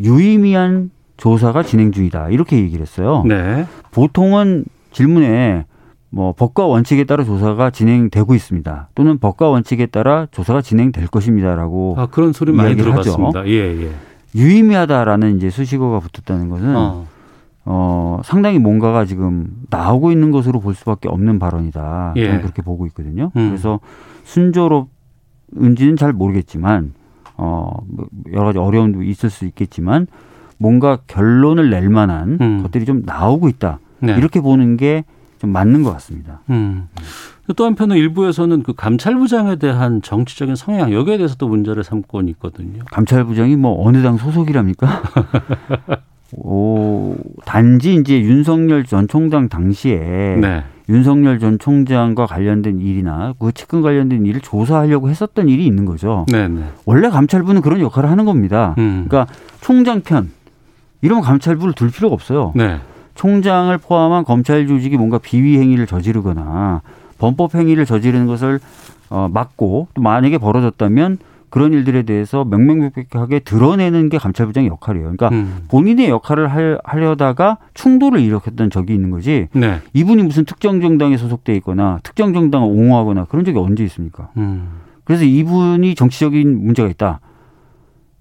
유의미한 0.00 0.90
조사가 1.16 1.62
진행 1.62 1.92
중이다 1.92 2.30
이렇게 2.30 2.56
얘기를 2.56 2.82
했어요. 2.82 3.22
네. 3.24 3.64
보통은 3.92 4.64
질문에 4.90 5.66
뭐 6.10 6.32
법과 6.32 6.66
원칙에 6.66 7.04
따라 7.04 7.22
조사가 7.22 7.70
진행되고 7.70 8.34
있습니다. 8.34 8.88
또는 8.96 9.18
법과 9.18 9.50
원칙에 9.50 9.86
따라 9.86 10.26
조사가 10.32 10.62
진행될 10.62 11.06
것입니다라고 11.06 11.94
아, 11.98 12.06
그런 12.06 12.32
소리 12.32 12.50
많이 12.50 12.74
들어봤습니다. 12.74 13.40
하죠. 13.40 13.48
예, 13.50 13.84
예. 13.84 13.90
유의미하다라는 14.34 15.36
이제 15.36 15.48
수식어가 15.48 16.00
붙었다는 16.00 16.48
것은 16.48 16.74
어. 16.74 17.06
어, 17.64 18.20
상당히 18.24 18.58
뭔가가 18.58 19.04
지금 19.04 19.48
나오고 19.70 20.10
있는 20.12 20.30
것으로 20.30 20.60
볼 20.60 20.74
수밖에 20.74 21.08
없는 21.08 21.38
발언이다. 21.38 22.14
예. 22.16 22.26
저는 22.26 22.40
그렇게 22.42 22.62
보고 22.62 22.86
있거든요. 22.86 23.30
음. 23.36 23.48
그래서 23.50 23.80
순조롭은지는 24.24 25.96
잘 25.96 26.12
모르겠지만, 26.12 26.92
어, 27.36 27.70
뭐 27.86 28.06
여러 28.32 28.46
가지 28.46 28.58
어려움도 28.58 29.02
있을 29.02 29.30
수 29.30 29.44
있겠지만, 29.44 30.06
뭔가 30.58 30.98
결론을 31.06 31.70
낼 31.70 31.88
만한 31.88 32.38
음. 32.40 32.62
것들이 32.62 32.84
좀 32.84 33.02
나오고 33.04 33.48
있다. 33.48 33.78
네. 34.00 34.16
이렇게 34.16 34.40
보는 34.40 34.76
게 34.76 35.04
좀 35.42 35.50
맞는 35.50 35.82
것 35.82 35.90
같습니다. 35.94 36.40
음. 36.50 36.86
또 37.56 37.64
한편은 37.64 37.96
일부에서는 37.96 38.62
그 38.62 38.74
감찰부장에 38.74 39.56
대한 39.56 40.00
정치적인 40.00 40.54
성향 40.54 40.92
여기에 40.92 41.16
대해서 41.16 41.34
또 41.34 41.48
문제를 41.48 41.82
삼고 41.82 42.20
있거든요. 42.28 42.84
감찰부장이 42.92 43.56
뭐 43.56 43.84
어느 43.84 44.00
당 44.04 44.18
소속이랍니까? 44.18 45.02
오, 46.32 47.14
단지 47.44 47.94
이제 47.94 48.20
윤석열 48.20 48.84
전 48.84 49.06
총장 49.06 49.48
당시에 49.48 50.36
네. 50.40 50.64
윤석열 50.88 51.38
전 51.38 51.58
총장과 51.58 52.26
관련된 52.26 52.80
일이나 52.80 53.34
그 53.38 53.52
측근 53.52 53.82
관련된 53.82 54.26
일을 54.26 54.40
조사하려고 54.40 55.10
했었던 55.10 55.48
일이 55.48 55.66
있는 55.66 55.84
거죠. 55.84 56.26
네, 56.28 56.48
네. 56.48 56.64
원래 56.84 57.08
감찰부는 57.08 57.62
그런 57.62 57.80
역할을 57.80 58.10
하는 58.10 58.24
겁니다. 58.24 58.74
음. 58.78 59.06
그러니까 59.08 59.32
총장 59.60 60.00
편 60.00 60.30
이러면 61.02 61.22
감찰부를 61.22 61.74
둘 61.74 61.90
필요가 61.90 62.14
없어요. 62.14 62.52
네. 62.54 62.78
총장을 63.14 63.76
포함한 63.78 64.24
검찰 64.24 64.66
조직이 64.66 64.96
뭔가 64.96 65.18
비위 65.18 65.58
행위를 65.58 65.86
저지르거나 65.86 66.80
범법 67.18 67.54
행위를 67.54 67.84
저지르는 67.84 68.26
것을 68.26 68.58
어, 69.10 69.28
막고 69.30 69.88
또 69.94 70.02
만약에 70.02 70.38
벌어졌다면 70.38 71.18
그런 71.52 71.74
일들에 71.74 72.04
대해서 72.04 72.46
명명백백하게 72.46 73.40
드러내는 73.40 74.08
게 74.08 74.16
감찰부장의 74.16 74.70
역할이에요. 74.70 75.14
그러니까 75.14 75.28
음. 75.28 75.66
본인의 75.68 76.08
역할을 76.08 76.48
할, 76.48 76.78
하려다가 76.82 77.58
충돌을 77.74 78.20
일으켰던 78.20 78.70
적이 78.70 78.94
있는 78.94 79.10
거지. 79.10 79.48
네. 79.52 79.80
이분이 79.92 80.22
무슨 80.22 80.46
특정 80.46 80.80
정당에 80.80 81.18
소속돼 81.18 81.54
있거나 81.56 82.00
특정 82.04 82.32
정당을 82.32 82.66
옹호하거나 82.66 83.26
그런 83.26 83.44
적이 83.44 83.58
언제 83.58 83.84
있습니까? 83.84 84.30
음. 84.38 84.80
그래서 85.04 85.24
이분이 85.24 85.94
정치적인 85.94 86.64
문제가 86.64 86.88
있다. 86.88 87.20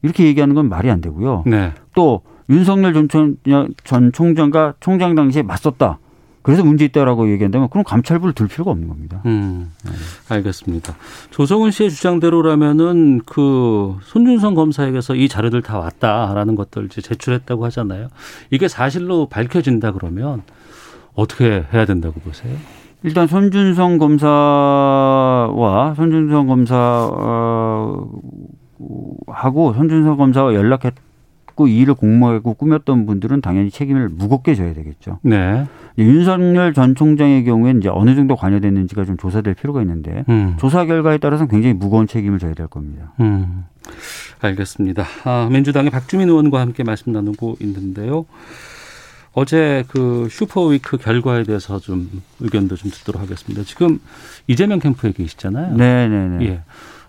이렇게 0.01 0.25
얘기하는 0.25 0.53
건 0.53 0.67
말이 0.67 0.91
안 0.91 0.99
되고요. 0.99 1.43
네. 1.45 1.71
또 1.95 2.23
윤석열 2.49 2.93
전, 2.93 3.07
총, 3.07 3.37
전 3.85 4.11
총장과 4.11 4.73
총장 4.81 5.15
당시에 5.15 5.41
맞섰다. 5.41 5.99
그래서 6.43 6.63
문제 6.63 6.85
있다라고 6.85 7.31
얘기한다면 7.31 7.69
그럼 7.69 7.83
감찰부를 7.83 8.33
둘 8.33 8.47
필요가 8.47 8.71
없는 8.71 8.87
겁니다. 8.87 9.21
음, 9.25 9.71
네. 9.85 9.91
알겠습니다. 10.29 10.95
조성은 11.29 11.71
씨의 11.71 11.91
주장대로라면은 11.91 13.21
그 13.25 13.97
손준성 14.03 14.55
검사에게서 14.55 15.15
이 15.15 15.27
자료들 15.27 15.61
다 15.61 15.77
왔다라는 15.77 16.55
것들 16.55 16.85
이제 16.85 17.01
제출했다고 17.01 17.65
하잖아요. 17.65 18.07
이게 18.49 18.67
사실로 18.67 19.27
밝혀진다 19.27 19.91
그러면 19.91 20.41
어떻게 21.13 21.65
해야 21.73 21.85
된다고 21.85 22.19
보세요? 22.21 22.55
일단 23.03 23.27
손준성 23.27 23.97
검사와 23.97 25.93
손준성 25.95 26.47
검사 26.47 26.75
하고 29.27 29.73
손준성 29.73 30.17
검사와 30.17 30.53
연락했 30.53 30.93
이 31.67 31.77
일을 31.77 31.93
공모하고 31.93 32.55
꾸몄던 32.55 33.05
분들은 33.05 33.41
당연히 33.41 33.69
책임을 33.69 34.09
무겁게 34.09 34.55
져야 34.55 34.73
되겠죠. 34.73 35.19
네. 35.21 35.65
윤석열 35.97 36.73
전 36.73 36.95
총장의 36.95 37.43
경우에는 37.43 37.81
이제 37.81 37.89
어느 37.89 38.15
정도 38.15 38.35
관여됐는지가 38.35 39.05
좀 39.05 39.17
조사될 39.17 39.53
필요가 39.53 39.81
있는데 39.81 40.23
음. 40.29 40.55
조사 40.59 40.85
결과에 40.85 41.17
따라서는 41.17 41.49
굉장히 41.49 41.73
무거운 41.73 42.07
책임을 42.07 42.39
져야 42.39 42.53
될 42.53 42.67
겁니다. 42.67 43.13
음. 43.19 43.65
알겠습니다. 44.41 45.05
아, 45.23 45.47
민주당의 45.51 45.91
박주민 45.91 46.29
의원과 46.29 46.59
함께 46.59 46.83
말씀 46.83 47.11
나누고 47.11 47.57
있는데요. 47.61 48.25
어제 49.33 49.85
그 49.87 50.27
슈퍼위크 50.29 50.97
결과에 50.97 51.43
대해서 51.43 51.79
좀 51.79 52.21
의견도 52.39 52.75
좀 52.75 52.91
듣도록 52.91 53.21
하겠습니다. 53.21 53.63
지금 53.63 53.99
이재명 54.47 54.79
캠프에 54.79 55.11
계시잖아요. 55.13 55.75
네네네. 55.77 56.45
예. 56.47 56.61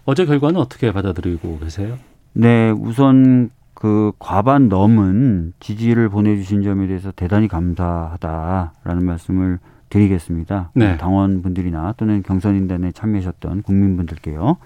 어제 0.04 0.24
결과는 0.24 0.60
어떻게 0.60 0.92
받아들이고 0.92 1.58
계세요? 1.60 1.98
네, 2.32 2.70
우선 2.70 3.50
그 3.82 4.12
과반 4.20 4.68
넘은 4.68 5.54
지지를 5.58 6.08
보내주신 6.08 6.62
점에 6.62 6.86
대해서 6.86 7.10
대단히 7.10 7.48
감사하다라는 7.48 9.04
말씀을 9.04 9.58
드리겠습니다. 9.88 10.70
네. 10.74 10.96
당원분들이나 10.98 11.94
또는 11.96 12.22
경선인단에 12.22 12.92
참여하셨던 12.92 13.62
국민분들께요. 13.62 14.56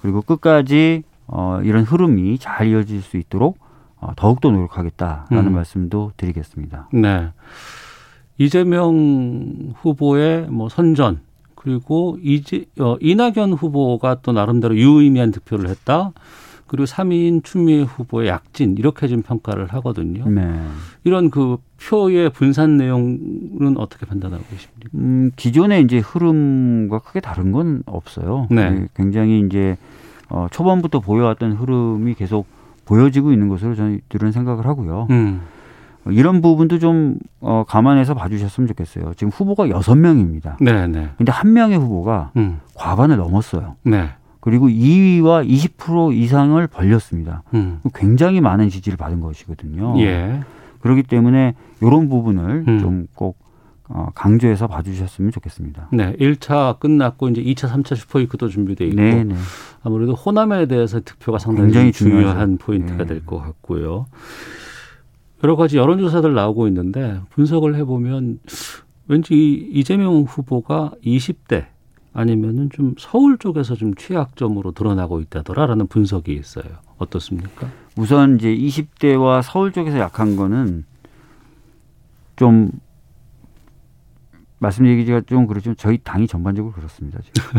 그리고 0.00 0.22
끝까지 0.22 1.02
어, 1.26 1.60
이런 1.62 1.84
흐름이 1.84 2.38
잘 2.38 2.68
이어질 2.68 3.02
수 3.02 3.18
있도록 3.18 3.58
어, 4.00 4.12
더욱더 4.16 4.50
노력하겠다라는 4.50 5.48
음. 5.48 5.52
말씀도 5.52 6.12
드리겠습니다. 6.16 6.88
네. 6.94 7.28
이재명 8.38 9.74
후보의 9.76 10.46
뭐 10.48 10.70
선전 10.70 11.20
그리고 11.54 12.16
이제 12.22 12.64
어, 12.80 12.96
이낙연 13.02 13.52
후보가 13.52 14.22
또 14.22 14.32
나름대로 14.32 14.74
유의미한 14.74 15.32
득표를 15.32 15.68
했다. 15.68 16.12
그리고 16.68 16.84
3위인 16.84 17.42
추미애 17.42 17.82
후보의 17.82 18.28
약진 18.28 18.76
이렇게 18.78 19.08
좀 19.08 19.22
평가를 19.22 19.66
하거든요. 19.74 20.28
네. 20.28 20.60
이런 21.04 21.30
그 21.30 21.56
표의 21.80 22.30
분산 22.30 22.76
내용은 22.76 23.76
어떻게 23.76 24.06
판단하고 24.06 24.44
계십니까? 24.50 24.90
음, 24.94 25.30
기존의 25.36 25.82
이제 25.82 25.98
흐름과 25.98 27.00
크게 27.00 27.20
다른 27.20 27.52
건 27.52 27.82
없어요. 27.86 28.46
네. 28.50 28.70
네 28.70 28.86
굉장히 28.94 29.40
이제 29.40 29.76
어, 30.28 30.46
초반부터 30.50 31.00
보여왔던 31.00 31.52
흐름이 31.52 32.14
계속 32.14 32.46
보여지고 32.84 33.32
있는 33.32 33.48
것으로 33.48 33.74
저희들은 33.74 34.32
생각을 34.32 34.66
하고요. 34.66 35.08
음. 35.10 35.40
이런 36.10 36.40
부분도 36.40 36.78
좀 36.78 37.16
어, 37.40 37.64
감안해서 37.66 38.14
봐주셨으면 38.14 38.68
좋겠어요. 38.68 39.14
지금 39.14 39.30
후보가 39.30 39.68
여섯 39.68 39.94
명입니다. 39.94 40.56
네, 40.60 40.86
네. 40.86 41.10
근데 41.18 41.32
한 41.32 41.52
명의 41.52 41.76
후보가 41.78 42.32
음. 42.36 42.60
과반을 42.74 43.16
넘었어요. 43.16 43.76
네. 43.82 44.10
그리고 44.40 44.68
2위와 44.68 45.48
20% 45.48 46.14
이상을 46.14 46.66
벌렸습니다. 46.68 47.42
음. 47.54 47.80
굉장히 47.94 48.40
많은 48.40 48.68
지지를 48.68 48.96
받은 48.96 49.20
것이거든요. 49.20 49.94
예. 50.00 50.40
그렇기 50.80 51.02
때문에 51.02 51.54
이런 51.80 52.08
부분을 52.08 52.64
음. 52.68 52.78
좀꼭 52.78 53.36
어, 53.90 54.08
강조해서 54.14 54.66
봐주셨으면 54.66 55.30
좋겠습니다. 55.32 55.88
네, 55.92 56.14
1차 56.16 56.78
끝났고 56.78 57.30
이제 57.30 57.42
2차, 57.42 57.70
3차 57.70 57.96
슈퍼위크도 57.96 58.48
준비돼 58.48 58.86
있고 58.86 58.96
네, 58.96 59.24
네. 59.24 59.34
아무래도 59.82 60.12
호남에 60.12 60.66
대해서 60.66 61.00
득표가 61.00 61.38
상당히 61.38 61.68
굉장히 61.68 61.92
중요한 61.92 62.58
포인트가 62.58 63.04
네. 63.04 63.14
될것 63.14 63.42
같고요. 63.42 64.06
여러 65.42 65.56
가지 65.56 65.78
여론조사들 65.78 66.34
나오고 66.34 66.68
있는데 66.68 67.18
분석을 67.30 67.76
해보면 67.76 68.40
왠지 69.06 69.34
이재명 69.72 70.22
후보가 70.22 70.92
20대 71.04 71.66
아니면은 72.18 72.68
좀 72.70 72.94
서울 72.98 73.38
쪽에서 73.38 73.76
좀 73.76 73.94
취약점으로 73.94 74.72
드러나고 74.72 75.20
있다더라라는 75.20 75.86
분석이 75.86 76.34
있어요. 76.34 76.64
어떻습니까? 76.96 77.68
우선 77.96 78.34
이제 78.34 78.52
20대와 78.52 79.40
서울 79.42 79.70
쪽에서 79.70 80.00
약한 80.00 80.34
거는 80.34 80.84
좀 82.34 82.72
말씀드리기가 84.58 85.20
좀 85.28 85.46
그렇지만 85.46 85.76
저희 85.76 85.98
당이 85.98 86.26
전반적으로 86.26 86.72
그렇습니다. 86.72 87.20
지금. 87.20 87.50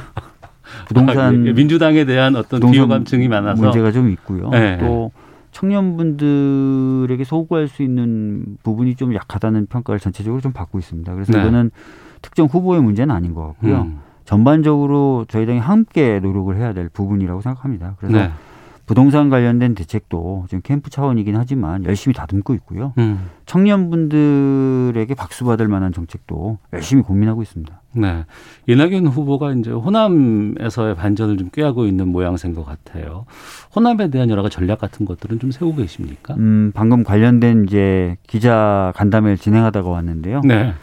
부동산 0.88 1.48
아, 1.48 1.52
민주당에 1.52 2.06
대한 2.06 2.36
어떤 2.36 2.60
비호감증이 2.70 3.28
많아서 3.28 3.60
문제가 3.60 3.92
좀 3.92 4.08
있고요. 4.08 4.48
네. 4.48 4.78
또 4.78 5.12
청년분들에게 5.52 7.22
소구할 7.24 7.68
수 7.68 7.82
있는 7.82 8.56
부분이 8.62 8.94
좀 8.94 9.14
약하다는 9.14 9.66
평가를 9.66 10.00
전체적으로 10.00 10.40
좀 10.40 10.52
받고 10.52 10.78
있습니다. 10.78 11.12
그래서 11.12 11.32
네. 11.32 11.40
이거는 11.40 11.70
특정 12.22 12.46
후보의 12.46 12.82
문제는 12.82 13.14
아닌 13.14 13.34
것 13.34 13.46
같고요. 13.46 13.82
음. 13.82 13.98
전반적으로 14.24 15.26
저희 15.28 15.46
당이 15.46 15.58
함께 15.58 16.20
노력을 16.20 16.56
해야 16.56 16.72
될 16.72 16.88
부분이라고 16.88 17.40
생각합니다. 17.40 17.96
그래서 17.98 18.16
네. 18.16 18.30
부동산 18.90 19.30
관련된 19.30 19.76
대책도 19.76 20.46
지금 20.48 20.62
캠프 20.64 20.90
차원이긴 20.90 21.36
하지만 21.36 21.84
열심히 21.84 22.12
다듬고 22.12 22.54
있고요. 22.54 22.92
음. 22.98 23.26
청년분들에게 23.46 25.14
박수 25.14 25.44
받을 25.44 25.68
만한 25.68 25.92
정책도 25.92 26.58
열심히 26.72 27.02
고민하고 27.04 27.40
있습니다. 27.40 27.82
네. 27.94 28.24
이낙연 28.66 29.06
후보가 29.06 29.52
이제 29.52 29.70
호남에서의 29.70 30.96
반전을 30.96 31.36
좀 31.36 31.50
꾀하고 31.50 31.86
있는 31.86 32.08
모양새인 32.08 32.52
것 32.52 32.66
같아요. 32.66 33.26
호남에 33.76 34.10
대한 34.10 34.28
여러 34.28 34.42
가지 34.42 34.56
전략 34.56 34.80
같은 34.80 35.06
것들은 35.06 35.38
좀 35.38 35.52
세우고 35.52 35.76
계십니까? 35.76 36.34
음, 36.34 36.72
방금 36.74 37.04
관련된 37.04 37.66
이제 37.68 38.16
기자 38.26 38.92
간담회를 38.96 39.38
진행하다가 39.38 39.88
왔는데요. 39.88 40.40
네. 40.44 40.74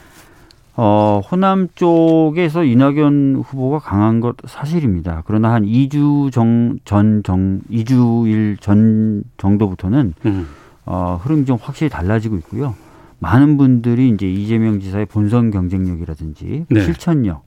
어, 0.79 1.21
호남 1.29 1.67
쪽에서 1.73 2.63
이낙연 2.63 3.41
후보가 3.43 3.79
강한 3.79 4.19
것 4.19 4.35
사실입니다. 4.45 5.23
그러나 5.25 5.51
한 5.51 5.63
2주 5.63 6.31
정, 6.31 6.77
전, 6.85 7.23
정, 7.23 7.61
2주일 7.71 8.61
전 8.61 9.23
정도부터는 9.37 10.13
음. 10.27 10.47
어, 10.85 11.19
흐름이 11.19 11.45
좀 11.45 11.57
확실히 11.59 11.89
달라지고 11.89 12.35
있고요. 12.37 12.75
많은 13.17 13.57
분들이 13.57 14.09
이제 14.09 14.29
이재명 14.31 14.79
지사의 14.79 15.07
본선 15.07 15.49
경쟁력이라든지 15.49 16.67
네. 16.69 16.81
실천력, 16.81 17.43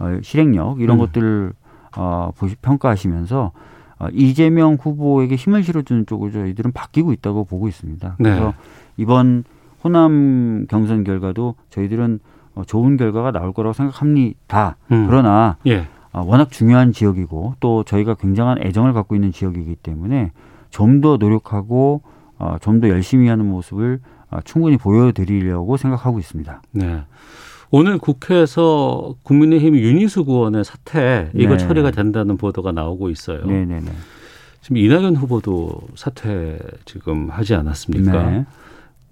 어, 0.00 0.18
실행력 0.22 0.80
이런 0.80 0.96
음. 0.96 1.06
것들을 1.06 1.52
어, 1.96 2.32
보시, 2.36 2.56
평가하시면서 2.56 3.52
어, 4.00 4.06
이재명 4.12 4.74
후보에게 4.74 5.36
힘을 5.36 5.62
실어주는 5.62 6.06
쪽으로 6.06 6.32
저희들은 6.32 6.72
바뀌고 6.72 7.12
있다고 7.12 7.44
보고 7.44 7.68
있습니다. 7.68 8.16
네. 8.18 8.30
그래서 8.30 8.46
네. 8.46 8.54
이번 8.96 9.44
호남 9.84 10.66
경선 10.68 11.04
결과도 11.04 11.54
저희들은 11.70 12.18
어, 12.24 12.31
좋은 12.66 12.96
결과가 12.96 13.32
나올 13.32 13.52
거라고 13.52 13.72
생각합니다. 13.72 14.76
음. 14.90 15.06
그러나 15.08 15.56
예. 15.66 15.86
어, 16.12 16.22
워낙 16.26 16.50
중요한 16.50 16.92
지역이고 16.92 17.54
또 17.60 17.84
저희가 17.84 18.14
굉장한 18.14 18.62
애정을 18.62 18.92
갖고 18.92 19.14
있는 19.14 19.32
지역이기 19.32 19.76
때문에 19.76 20.32
좀 20.70 21.00
더 21.00 21.16
노력하고 21.16 22.02
어, 22.38 22.56
좀더 22.60 22.88
열심히 22.88 23.28
하는 23.28 23.46
모습을 23.46 24.00
충분히 24.44 24.76
보여드리려고 24.78 25.76
생각하고 25.76 26.18
있습니다. 26.18 26.62
네. 26.72 27.02
오늘 27.70 27.98
국회에서 27.98 29.14
국민의힘 29.22 29.76
윤희수 29.76 30.24
의원의 30.26 30.64
사퇴 30.64 31.30
이거 31.34 31.56
네. 31.56 31.58
처리가 31.58 31.90
된다는 31.90 32.36
보도가 32.36 32.72
나오고 32.72 33.10
있어요. 33.10 33.44
네네네. 33.46 33.80
네, 33.80 33.80
네. 33.80 33.92
지금 34.60 34.76
이낙연 34.76 35.16
후보도 35.16 35.80
사퇴 35.94 36.58
지금 36.84 37.30
하지 37.30 37.54
않았습니까? 37.54 38.30
네. 38.30 38.46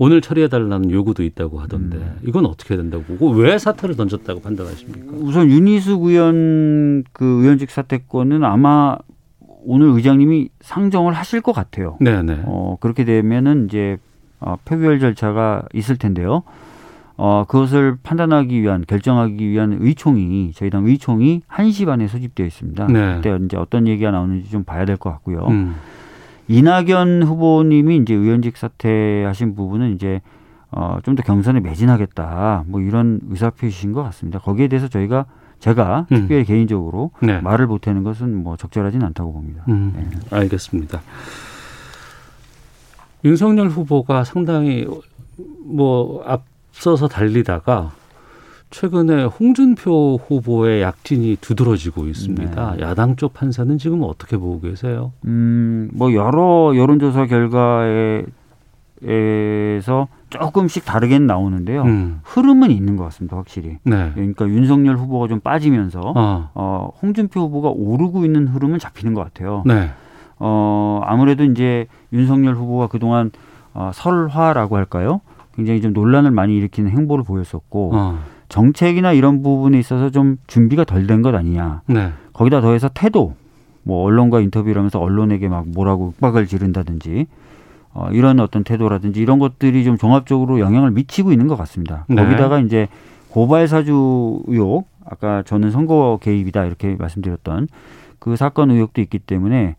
오늘 0.02 0.22
처리해달라는 0.22 0.90
요구도 0.90 1.22
있다고 1.22 1.60
하던데 1.60 1.98
음. 1.98 2.18
이건 2.26 2.46
어떻게 2.46 2.74
된다고 2.74 3.04
보고 3.04 3.28
왜 3.32 3.58
사퇴를 3.58 3.96
던졌다고 3.96 4.40
판단하십니까? 4.40 5.12
우선 5.20 5.50
윤희숙 5.50 6.04
의원 6.04 7.04
그 7.12 7.24
의원직 7.42 7.70
사퇴권은 7.70 8.42
아마 8.42 8.96
오늘 9.62 9.88
의장님이 9.88 10.48
상정을 10.62 11.12
하실 11.12 11.42
것 11.42 11.52
같아요. 11.52 11.98
네네. 12.00 12.44
어, 12.46 12.78
그렇게 12.80 13.04
되면은 13.04 13.66
이제 13.66 13.98
어, 14.40 14.56
표결 14.64 15.00
절차가 15.00 15.64
있을 15.74 15.98
텐데요. 15.98 16.44
어, 17.18 17.44
그것을 17.46 17.98
판단하기 18.02 18.58
위한 18.62 18.82
결정하기 18.88 19.46
위한 19.50 19.76
의총이 19.82 20.52
저희 20.54 20.70
당 20.70 20.86
의총이 20.86 21.42
1시 21.46 21.84
반에 21.84 22.08
소집되어 22.08 22.46
있습니다. 22.46 22.86
네. 22.86 23.16
그때 23.16 23.38
이제 23.44 23.58
어떤 23.58 23.86
얘기가 23.86 24.10
나오는지 24.10 24.50
좀 24.50 24.64
봐야 24.64 24.86
될 24.86 24.96
것 24.96 25.10
같고요. 25.10 25.46
음. 25.50 25.74
이낙연 26.50 27.22
후보님이 27.22 27.98
이제 27.98 28.12
의원직 28.14 28.56
사퇴하신 28.56 29.54
부분은 29.54 29.94
이제 29.94 30.20
어, 30.72 30.98
좀 31.04 31.14
더 31.14 31.22
경선에 31.22 31.60
매진하겠다. 31.60 32.64
뭐 32.66 32.80
이런 32.80 33.20
의사 33.28 33.50
표시인 33.50 33.92
것 33.92 34.02
같습니다. 34.04 34.38
거기에 34.40 34.66
대해서 34.68 34.88
저희가 34.88 35.26
제가 35.60 36.06
음. 36.10 36.16
특별히 36.16 36.44
개인적으로 36.44 37.10
네. 37.22 37.40
말을 37.40 37.66
보태는 37.68 38.02
것은 38.02 38.42
뭐 38.42 38.56
적절하지는 38.56 39.06
않다고 39.06 39.32
봅니다. 39.32 39.64
음. 39.68 39.92
네. 39.94 40.36
알겠습니다. 40.36 41.00
윤석열 43.24 43.68
후보가 43.68 44.24
상당히 44.24 44.86
뭐 45.64 46.24
앞서서 46.26 47.06
달리다가 47.08 47.92
최근에 48.70 49.24
홍준표 49.24 50.20
후보의 50.26 50.82
약진이 50.82 51.38
두드러지고 51.40 52.06
있습니다. 52.06 52.76
네. 52.76 52.82
야당 52.82 53.16
쪽 53.16 53.34
판사는 53.34 53.76
지금 53.78 54.02
어떻게 54.04 54.36
보고 54.36 54.60
계세요? 54.60 55.12
음, 55.24 55.90
뭐 55.92 56.14
여러 56.14 56.72
여론조사 56.76 57.26
결과에서 57.26 58.26
조금씩 60.30 60.84
다르게는 60.84 61.26
나오는데요. 61.26 61.82
음. 61.82 62.20
흐름은 62.22 62.70
있는 62.70 62.96
것 62.96 63.02
같습니다, 63.04 63.36
확실히. 63.36 63.78
네. 63.82 64.12
그러니까 64.14 64.46
윤석열 64.46 64.96
후보가 64.96 65.26
좀 65.26 65.40
빠지면서 65.40 66.00
어. 66.14 66.50
어, 66.54 66.90
홍준표 67.02 67.40
후보가 67.40 67.70
오르고 67.70 68.24
있는 68.24 68.46
흐름은 68.46 68.78
잡히는 68.78 69.14
것 69.14 69.24
같아요. 69.24 69.64
네. 69.66 69.90
어, 70.38 71.00
아무래도 71.04 71.42
이제 71.44 71.86
윤석열 72.12 72.54
후보가 72.54 72.86
그동안 72.86 73.32
어, 73.74 73.90
설화라고 73.92 74.76
할까요? 74.76 75.20
굉장히 75.56 75.80
좀 75.80 75.92
논란을 75.92 76.30
많이 76.30 76.56
일으키는 76.56 76.92
행보를 76.92 77.24
보였었고 77.24 77.90
어. 77.94 78.18
정책이나 78.50 79.12
이런 79.14 79.42
부분에 79.42 79.78
있어서 79.78 80.10
좀 80.10 80.36
준비가 80.46 80.84
덜 80.84 81.06
된 81.06 81.22
것 81.22 81.34
아니냐. 81.34 81.80
네. 81.86 82.10
거기다 82.34 82.60
더해서 82.60 82.88
태도, 82.92 83.34
뭐 83.84 84.02
언론과 84.04 84.40
인터뷰를 84.40 84.76
하면서 84.78 84.98
언론에게 85.00 85.48
막 85.48 85.66
뭐라고 85.68 86.08
윽박을 86.16 86.46
지른다든지 86.46 87.26
어, 87.94 88.08
이런 88.12 88.38
어떤 88.40 88.62
태도라든지 88.62 89.20
이런 89.20 89.38
것들이 89.38 89.84
좀 89.84 89.96
종합적으로 89.96 90.60
영향을 90.60 90.90
미치고 90.90 91.32
있는 91.32 91.48
것 91.48 91.56
같습니다. 91.56 92.04
네. 92.08 92.16
거기다가 92.22 92.60
이제 92.60 92.88
고발 93.30 93.66
사주 93.68 94.42
의혹, 94.46 94.88
아까 95.04 95.42
저는 95.44 95.70
선거 95.70 96.18
개입이다 96.22 96.64
이렇게 96.66 96.96
말씀드렸던 96.98 97.68
그 98.18 98.36
사건 98.36 98.70
의혹도 98.70 99.00
있기 99.00 99.18
때문에 99.20 99.76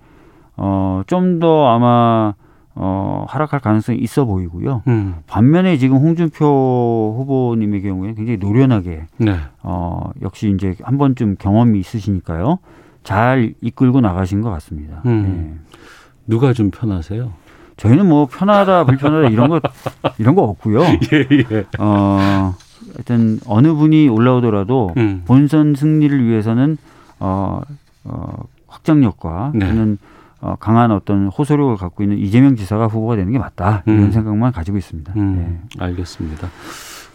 어, 0.58 1.04
좀 1.08 1.40
더 1.40 1.68
아마 1.70 2.34
어, 2.74 3.26
하락할 3.28 3.60
가능성이 3.60 4.00
있어 4.00 4.26
보이고요. 4.26 4.84
음. 4.88 5.16
반면에 5.28 5.78
지금 5.78 5.98
홍준표 5.98 7.16
후보님의 7.18 7.82
경우에 7.82 8.14
굉장히 8.14 8.38
노련하게 8.38 9.08
네. 9.18 9.36
어, 9.62 10.10
역시 10.22 10.54
이제 10.56 10.76
한 10.82 10.98
번쯤 10.98 11.36
경험이 11.38 11.80
있으시니까요. 11.80 12.60
잘 13.04 13.54
이끌고 13.62 14.02
나가신 14.02 14.42
것 14.42 14.50
같습니다. 14.52 15.02
음. 15.06 15.24
네. 15.24 15.76
누가 16.28 16.54
좀 16.54 16.72
편하세요? 16.72 17.34
저희는 17.78 18.08
뭐 18.08 18.28
편하다 18.28 18.86
불편하다 18.86 19.30
이런 19.30 19.50
거 19.50 19.60
이런 20.20 20.36
거 20.36 20.44
없고요. 20.44 20.82
예, 20.82 21.28
예. 21.52 21.66
어, 21.80 22.54
하여튼 22.94 23.40
어느 23.48 23.74
분이 23.74 24.08
올라오더라도 24.08 24.94
음. 24.98 25.24
본선 25.26 25.76
승리를 25.76 26.26
위해서는 26.26 26.78
어, 27.20 27.62
어 28.04 28.44
확장력과 28.68 29.52
네. 29.56 29.68
저는 29.68 29.98
어, 30.42 30.56
강한 30.60 30.92
어떤 30.92 31.28
호소력을 31.28 31.78
갖고 31.78 32.04
있는 32.04 32.18
이재명 32.18 32.56
지사가 32.56 32.88
후보가 32.88 33.16
되는 33.16 33.32
게 33.32 33.38
맞다 33.38 33.84
이런 33.86 34.04
음. 34.04 34.12
생각만 34.12 34.52
가지고 34.52 34.78
있습니다. 34.78 35.14
음. 35.16 35.36
네. 35.78 35.84
알겠습니다. 35.84 36.50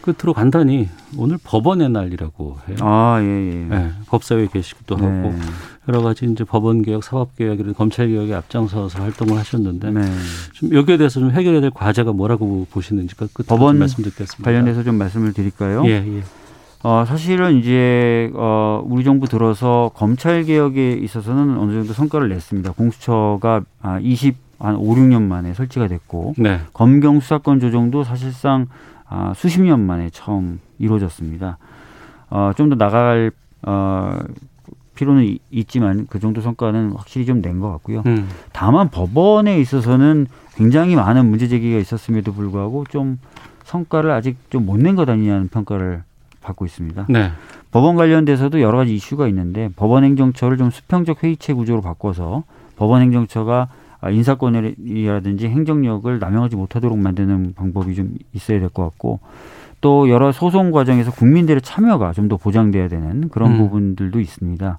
끝으로 0.03 0.33
간단히 0.33 0.89
오늘 1.17 1.37
법원의 1.43 1.91
날이라고 1.91 2.59
해요. 2.69 2.77
아, 2.81 3.19
예, 3.21 3.27
예. 3.27 3.55
네, 3.65 3.91
법사위에 4.07 4.47
계시기도 4.53 4.97
네. 4.97 5.05
하고 5.05 5.35
여러 5.89 6.01
가지 6.01 6.27
이제 6.27 6.45
법원 6.45 6.83
개혁, 6.83 7.03
사법 7.03 7.35
개혁, 7.35 7.59
이런 7.59 7.75
검찰 7.75 8.07
개혁에 8.07 8.33
앞장서서 8.35 9.03
활동을 9.03 9.37
하셨는데 9.37 9.91
네. 9.91 10.03
좀 10.53 10.73
여기에 10.73 10.99
대해서 10.99 11.19
좀 11.19 11.33
해결해야 11.33 11.61
될 11.61 11.71
과제가 11.71 12.13
뭐라고 12.13 12.69
보시는지 12.71 13.17
끝으로 13.17 13.45
법원 13.49 13.79
말씀 13.81 14.05
듣겠습니다. 14.05 14.45
관련해서 14.45 14.85
좀 14.85 14.95
말씀을 14.95 15.33
드릴까요? 15.33 15.83
예, 15.87 16.05
예. 16.07 16.23
어, 16.83 17.05
사실은 17.07 17.57
이제 17.57 18.31
어, 18.35 18.83
우리 18.87 19.03
정부 19.03 19.27
들어서 19.27 19.91
검찰 19.95 20.45
개혁에 20.45 20.93
있어서는 20.93 21.59
어느 21.59 21.73
정도 21.73 21.93
성과를 21.93 22.29
냈습니다. 22.29 22.73
공수처가 22.73 23.63
아, 23.83 23.99
20, 24.01 24.37
한 24.59 24.77
5, 24.77 24.95
6년 24.95 25.23
만에 25.23 25.53
설치가 25.53 25.89
됐고 25.89 26.35
네. 26.39 26.61
검경 26.73 27.21
수사권 27.21 27.61
조정도 27.61 28.05
사실상 28.05 28.67
아, 29.09 29.33
수십 29.37 29.61
년 29.63 29.81
만에 29.81 30.11
처음 30.11 30.61
이루어졌습니다. 30.79 31.59
어, 32.31 32.53
좀 32.57 32.69
더 32.71 32.77
나갈 32.77 33.33
어, 33.63 34.19
필요는 34.95 35.39
있지만 35.51 36.07
그 36.09 36.21
정도 36.21 36.41
성과는 36.41 36.93
확실히 36.93 37.27
좀 37.27 37.41
낸 37.43 37.61
것 37.61 37.71
같고요. 37.73 38.03
음. 38.07 38.29
다만 38.53 38.89
법원에 38.91 39.61
있어서는 39.61 40.27
굉장히 40.55 40.95
많은 40.97 41.27
문제 41.29 41.49
제기가 41.49 41.79
있었음에도 41.79 42.33
불구하고 42.33 42.85
좀 42.89 43.19
성과를 43.65 44.11
아직 44.13 44.37
좀 44.51 44.65
못 44.67 44.79
낸 44.81 44.97
것 44.97 45.09
아니냐는 45.09 45.49
평가를 45.49 46.03
받고 46.47 46.65
있습니다. 46.65 47.07
네. 47.09 47.31
법원 47.71 47.97
관련돼서도 47.97 48.61
여러 48.61 48.79
가지 48.79 48.95
이슈가 48.95 49.29
있는데 49.29 49.69
법원 49.77 50.05
행정처를 50.05 50.57
좀 50.57 50.71
수평적 50.71 51.23
회의체 51.23 51.53
구조로 51.53 51.83
바꿔서 51.83 52.45
법원 52.77 53.03
행정처가 53.03 53.69
인사권이라든지 54.11 55.49
행정력을 55.49 56.19
남용하지 56.19 56.57
못하도록 56.57 56.97
만드는 56.99 57.55
방법이 57.57 57.95
좀 57.95 58.15
있어야 58.35 58.61
될 58.61 58.69
것 58.71 58.83
같고 58.85 59.21
또 59.81 60.09
여러 60.09 60.33
소송 60.33 60.71
과정에서 60.71 61.11
국민들의 61.11 61.61
참여가 61.63 62.13
좀 62.13 62.29
더 62.29 62.37
보장돼야 62.37 62.89
되는 62.89 63.29
그런 63.29 63.53
음. 63.53 63.59
부분들도 63.59 64.19
있습니다. 64.21 64.79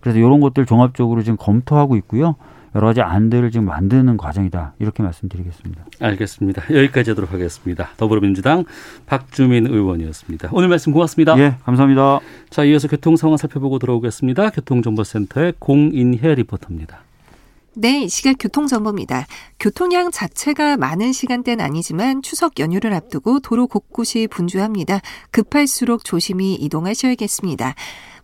그래서 0.00 0.18
이런 0.18 0.40
것들 0.40 0.66
종합적으로 0.66 1.22
지금 1.22 1.36
검토하고 1.38 1.96
있고요. 1.96 2.34
여러 2.74 2.88
가지 2.88 3.00
안들을 3.00 3.50
지금 3.50 3.66
만드는 3.66 4.16
과정이다. 4.16 4.74
이렇게 4.78 5.02
말씀드리겠습니다. 5.02 5.84
알겠습니다. 6.00 6.62
여기까지 6.70 7.10
하도록 7.10 7.32
하겠습니다. 7.32 7.90
더불어민주당 7.96 8.64
박주민 9.06 9.66
의원이었습니다. 9.66 10.50
오늘 10.52 10.68
말씀 10.68 10.92
고맙습니다. 10.92 11.38
예, 11.38 11.56
감사합니다. 11.64 12.20
자, 12.50 12.64
이어서 12.64 12.88
교통 12.88 13.16
상황 13.16 13.36
살펴보고 13.36 13.78
들어오겠습니다. 13.78 14.50
교통정보센터의 14.50 15.54
공인혜 15.58 16.34
리포터입니다. 16.34 17.00
네, 17.80 18.08
시각 18.08 18.38
교통정보입니다. 18.40 19.26
교통량 19.60 20.10
자체가 20.10 20.76
많은 20.76 21.12
시간대는 21.12 21.64
아니지만 21.64 22.22
추석 22.22 22.58
연휴를 22.58 22.92
앞두고 22.92 23.38
도로 23.38 23.68
곳곳이 23.68 24.26
분주합니다. 24.26 25.00
급할수록 25.30 26.04
조심히 26.04 26.54
이동하셔야겠습니다. 26.54 27.76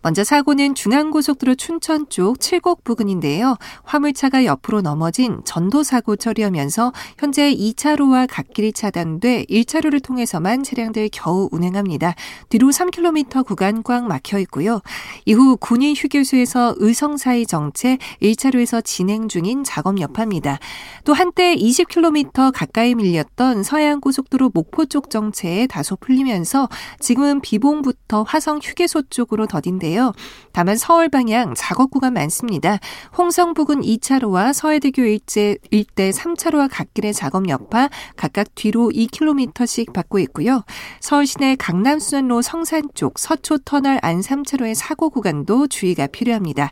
먼저 0.05 0.23
사고는 0.23 0.75
중앙고속도로 0.75 1.55
춘천 1.55 2.07
쪽 2.09 2.39
칠곡 2.39 2.83
부근인데요. 2.83 3.57
화물차가 3.85 4.45
옆으로 4.45 4.83
넘어진 4.83 5.41
전도 5.45 5.81
사고 5.81 6.15
처리하면서 6.15 6.93
현재 7.17 7.51
2차로와 7.51 8.27
갓길이 8.29 8.71
차단돼 8.71 9.45
1차로를 9.49 10.03
통해서만 10.03 10.61
차량들 10.61 11.09
겨우 11.11 11.49
운행합니다. 11.51 12.13
뒤로 12.49 12.67
3km 12.69 13.47
구간 13.47 13.81
꽉 13.81 14.05
막혀 14.05 14.37
있고요. 14.41 14.79
이후 15.25 15.57
군인 15.59 15.95
휴게소에서 15.95 16.75
의성 16.77 17.17
사이 17.17 17.47
정체 17.47 17.97
1차로에서 18.21 18.85
진행 18.85 19.27
중인 19.27 19.63
작업 19.63 19.99
여파입니다. 19.99 20.59
또 21.03 21.13
한때 21.13 21.55
20km 21.55 22.51
가까이 22.53 22.93
밀렸던 22.93 23.63
서해안고속도로 23.63 24.51
목포 24.53 24.85
쪽 24.85 25.09
정체에 25.09 25.65
다소 25.65 25.95
풀리면서 25.95 26.69
지금은 26.99 27.41
비봉부터 27.41 28.21
화성 28.21 28.59
휴게소 28.61 29.09
쪽으로 29.09 29.47
더딘데요. 29.47 29.94
있는데요. 29.95 30.13
다만 30.51 30.77
서울 30.77 31.09
방향 31.09 31.53
작업 31.55 31.89
구간 31.89 32.13
많습니다. 32.13 32.79
홍성 33.17 33.53
부근 33.53 33.81
2차로와 33.81 34.53
서해대교 34.53 35.01
일제, 35.03 35.57
일대 35.71 36.11
3차로와 36.11 36.69
갓길의 36.71 37.13
작업 37.13 37.47
여파 37.49 37.89
각각 38.15 38.53
뒤로 38.53 38.89
2km씩 38.89 39.93
받고 39.93 40.19
있고요. 40.19 40.63
서울 40.99 41.25
시내 41.25 41.55
강남순환로 41.55 42.41
성산 42.41 42.83
쪽 42.93 43.17
서초 43.17 43.59
터널 43.59 43.99
안 44.01 44.19
3차로의 44.19 44.75
사고 44.75 45.09
구간도 45.09 45.67
주의가 45.67 46.07
필요합니다. 46.07 46.71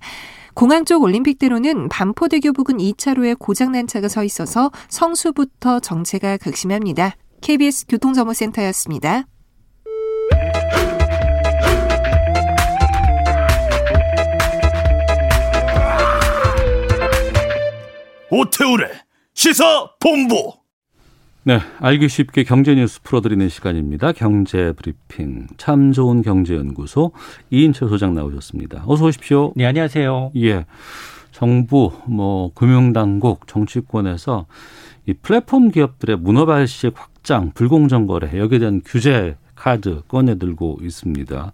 공항 0.53 0.86
쪽 0.86 1.01
올림픽대로는 1.01 1.89
반포대교 1.89 2.53
부근 2.53 2.77
2차로에 2.77 3.38
고장난 3.39 3.88
차가 3.88 4.07
서 4.07 4.23
있어서 4.23 4.69
성수부터 4.89 5.79
정체가 5.79 6.38
극심합니다. 6.38 7.15
KBS 7.41 7.88
교통정보센터였습니다. 7.88 9.25
오태우래 18.36 18.88
시사 19.36 19.91
본부. 20.00 20.54
네, 21.43 21.60
알기 21.80 22.10
쉽게 22.10 22.43
경제 22.43 22.74
뉴스 22.74 23.00
풀어드리는 23.04 23.48
시간입니다. 23.48 24.12
경제 24.12 24.74
브리핑 24.74 25.46
참 25.58 25.91
좋은 25.91 26.24
경제연구소 26.24 27.12
이인철 27.52 27.89
소장 27.89 28.15
나오셨습니다. 28.15 28.86
어서 28.88 29.06
오십시오. 29.06 29.54
네, 29.56 29.67
안녕하세요. 29.67 30.32
예, 30.38 30.65
정부, 31.32 31.91
뭐 32.08 32.52
금융당국, 32.56 33.46
정치권에서 33.46 34.48
이 35.06 35.13
플랫폼 35.13 35.69
기업들의 35.69 36.17
문어발식 36.17 36.93
확장, 36.96 37.52
불공정 37.52 38.08
거래 38.08 38.39
여기에 38.39 38.58
대한 38.58 38.82
규제 38.84 39.38
카드 39.54 40.02
꺼내들고 40.08 40.80
있습니다. 40.82 41.52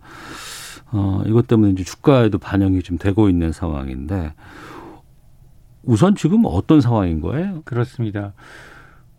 어, 0.91 1.23
이것 1.25 1.45
때문에 1.45 1.73
이제 1.73 1.83
주가에도 1.83 2.37
반영이 2.37 2.83
좀 2.83 2.97
되고 2.97 3.27
있는 3.27 3.51
상황인데 3.51 4.33
우선 5.89 6.13
지금 6.13 6.43
어떤 6.45 6.81
상황인 6.81 7.19
거예요? 7.19 7.63
그렇습니다. 7.65 8.33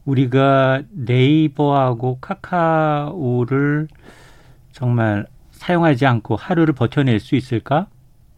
우리가 0.04 0.82
네이버하고 0.92 2.18
카카오를 2.20 3.88
정말 4.70 5.26
사용하지 5.50 6.06
않고 6.06 6.36
하루를 6.36 6.72
버텨낼 6.72 7.18
수 7.18 7.34
있을까? 7.34 7.88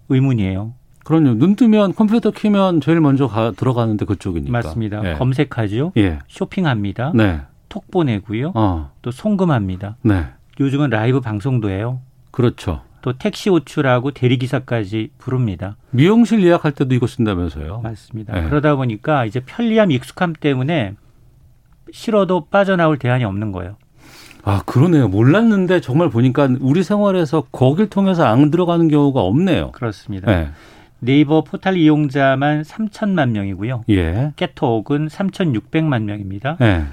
의문이에요. 0.09 0.73
그럼요. 1.05 1.35
눈 1.35 1.57
뜨면 1.57 1.95
컴퓨터 1.95 2.31
키면 2.31 2.81
제일 2.81 3.03
먼저 3.03 3.27
가, 3.27 3.51
들어가는데 3.51 4.07
그쪽이니까. 4.07 4.51
맞습니다. 4.51 5.03
예. 5.11 5.14
검색하죠. 5.14 5.92
예. 5.99 6.21
쇼핑합니다. 6.27 7.12
네. 7.14 7.42
톡 7.68 7.90
보내고요. 7.90 8.53
어. 8.55 8.92
또 9.03 9.11
송금합니다. 9.11 9.97
네. 10.01 10.25
요즘은 10.59 10.88
라이브 10.88 11.21
방송도 11.21 11.68
해요. 11.68 12.01
그렇죠. 12.31 12.81
또 13.03 13.12
택시 13.12 13.51
호출하고 13.51 14.12
대리기사까지 14.12 15.11
부릅니다. 15.19 15.77
미용실 15.91 16.43
예약할 16.43 16.73
때도 16.73 16.95
이거 16.95 17.07
쓴다면서요? 17.07 17.81
맞습니다. 17.83 18.33
네. 18.35 18.49
그러다 18.49 18.77
보니까 18.77 19.27
이제 19.27 19.41
편리함, 19.41 19.91
익숙함 19.91 20.33
때문에 20.33 20.95
싫어도 21.93 22.47
빠져나올 22.47 22.99
대안이 22.99 23.25
없는 23.25 23.53
거예요. 23.53 23.77
아, 24.45 24.62
그러네요. 24.65 25.09
몰랐는데 25.09 25.81
정말 25.81 26.09
보니까 26.09 26.49
우리 26.61 26.83
생활에서 26.83 27.43
거길 27.53 27.91
통해서 27.91 28.25
안 28.25 28.51
들어가는 28.51 28.88
경우가 28.88 29.21
없네요. 29.21 29.73
그렇습니다. 29.73 30.31
네. 30.31 30.49
네이버 30.99 31.43
포털 31.43 31.77
이용자만 31.77 32.62
3천만 32.62 33.31
명이고요. 33.31 33.85
예. 33.91 34.33
깨톡은 34.37 35.09
3,600만 35.09 36.05
명입니다. 36.05 36.57
예. 36.61 36.85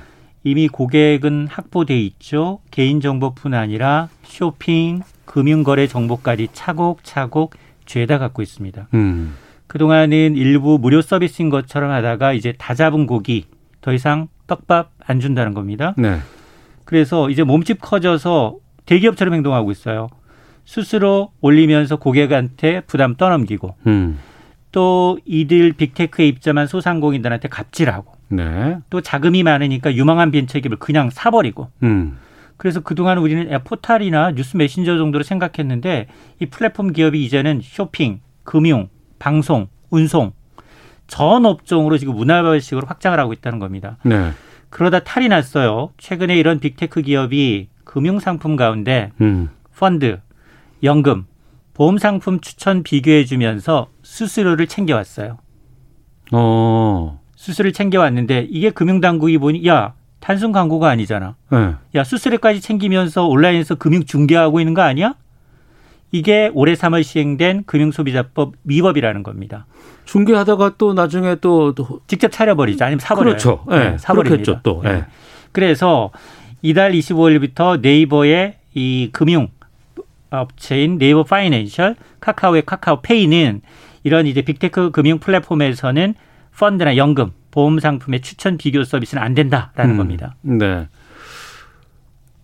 이미 0.44 0.68
고객은 0.68 1.48
확보돼 1.48 2.00
있죠. 2.00 2.60
개인정보뿐 2.72 3.54
아니라 3.54 4.10
쇼핑, 4.24 5.02
금융거래 5.30 5.86
정보까지 5.86 6.50
차곡차곡 6.54 7.54
죄다 7.86 8.18
갖고 8.18 8.42
있습니다. 8.42 8.88
음. 8.96 9.36
그동안은 9.68 10.36
일부 10.36 10.80
무료 10.80 11.04
서비스인 11.04 11.50
것처럼 11.50 11.92
하다가 11.92 12.34
이제 12.34 12.54
다 12.58 12.74
잡은 12.74 13.06
고기 13.06 13.46
더 13.82 13.94
이상 13.94 14.28
떡밥 14.48 14.92
안 15.06 15.20
준다는 15.20 15.54
겁니다. 15.54 15.94
네. 15.98 16.18
그래서 16.84 17.30
이제 17.30 17.44
몸집 17.44 17.80
커져서 17.80 18.56
대기업처럼 18.88 19.36
행동하고 19.36 19.70
있어요. 19.70 20.08
스스로 20.66 21.32
올리면서 21.42 21.98
고객한테 21.98 22.82
부담 22.82 23.16
떠넘기고 23.16 23.76
음. 23.86 24.18
또 24.72 25.20
이들 25.26 25.74
빅테크에 25.74 26.28
입점한 26.28 26.66
소상공인들한테 26.66 27.50
갑질하고 27.50 28.14
네. 28.30 28.80
또 28.90 29.02
자금이 29.02 29.44
많으니까 29.44 29.94
유망한 29.94 30.32
벤처기업을 30.32 30.78
그냥 30.80 31.12
사버리고 31.12 31.70
음. 31.84 32.18
그래서 32.60 32.82
그동안 32.82 33.18
우리는 33.20 33.58
포탈이나 33.64 34.32
뉴스 34.32 34.58
메신저 34.58 34.98
정도로 34.98 35.24
생각했는데 35.24 36.08
이 36.42 36.46
플랫폼 36.48 36.92
기업이 36.92 37.24
이제는 37.24 37.62
쇼핑, 37.64 38.20
금융, 38.44 38.90
방송, 39.18 39.70
운송 39.90 40.34
전 41.08 41.46
업종으로 41.46 41.98
지금 41.98 42.16
문어발식으로 42.16 42.86
확장을 42.86 43.18
하고 43.18 43.32
있다는 43.32 43.60
겁니다. 43.60 43.96
네. 44.04 44.32
그러다 44.70 45.00
탈이 45.00 45.30
났어요. 45.30 45.94
최근에 45.98 46.38
이런 46.38 46.60
빅테크 46.60 47.02
기업이 47.02 47.70
금융 47.86 48.20
상품 48.20 48.58
가운데 48.58 49.14
음. 49.22 49.50
펀드, 49.78 50.20
연금, 50.84 51.28
보험 51.74 51.98
상품 51.98 52.42
추천 52.42 52.84
비교해 52.84 53.24
주면서 53.24 53.88
수수료를 54.04 54.68
챙겨왔어요. 54.68 55.38
어. 56.34 57.22
수수료를 57.38 57.72
챙겨왔는데 57.72 58.48
이게 58.50 58.70
금융당국이 58.70 59.38
보니 59.38 59.66
야 59.66 59.94
단순 60.20 60.52
광고가 60.52 60.90
아니잖아. 60.90 61.36
네. 61.52 61.74
야 61.96 62.04
수수료까지 62.04 62.62
챙기면서 62.62 63.28
온라인에서 63.28 63.76
금융 63.76 64.04
중개하고 64.04 64.60
있는 64.60 64.74
거 64.74 64.82
아니야? 64.82 65.16
이게 66.12 66.50
올해 66.54 66.74
3월 66.74 67.04
시행된 67.04 67.64
금융소비자법 67.66 68.54
위법이라는 68.64 69.24
겁니다. 69.24 69.66
중개하다가 70.06 70.74
또 70.78 70.94
나중에 70.94 71.36
또, 71.36 71.76
또 71.76 72.02
직접 72.08 72.32
차려버리죠. 72.32 72.84
아니면 72.84 73.00
사버려요. 73.00 73.34
그렇죠. 73.34 73.64
네, 73.70 73.92
네, 73.92 73.98
사버립니다. 74.00 74.62
또. 74.64 74.82
네. 74.84 75.06
그래서 75.52 76.10
이달 76.62 76.92
25일부터 76.94 77.80
네이버의 77.82 78.56
이 78.74 79.10
금융 79.12 79.50
업체인 80.32 80.98
네이버 80.98 81.24
파이낸셜, 81.24 81.96
카카오의 82.20 82.64
카카오페이는 82.66 83.62
이런 84.04 84.28
이제 84.28 84.42
빅테크 84.42 84.92
금융 84.92 85.20
플랫폼에서는 85.20 86.16
펀드나 86.58 86.98
연금, 86.98 87.32
보험 87.60 87.78
상품의 87.80 88.22
추천 88.22 88.58
비교 88.58 88.86
서비스는 88.86 89.22
안 89.22 89.34
된다라는 89.34 89.96
음, 89.96 89.98
겁니다. 89.98 90.36
네. 90.42 90.88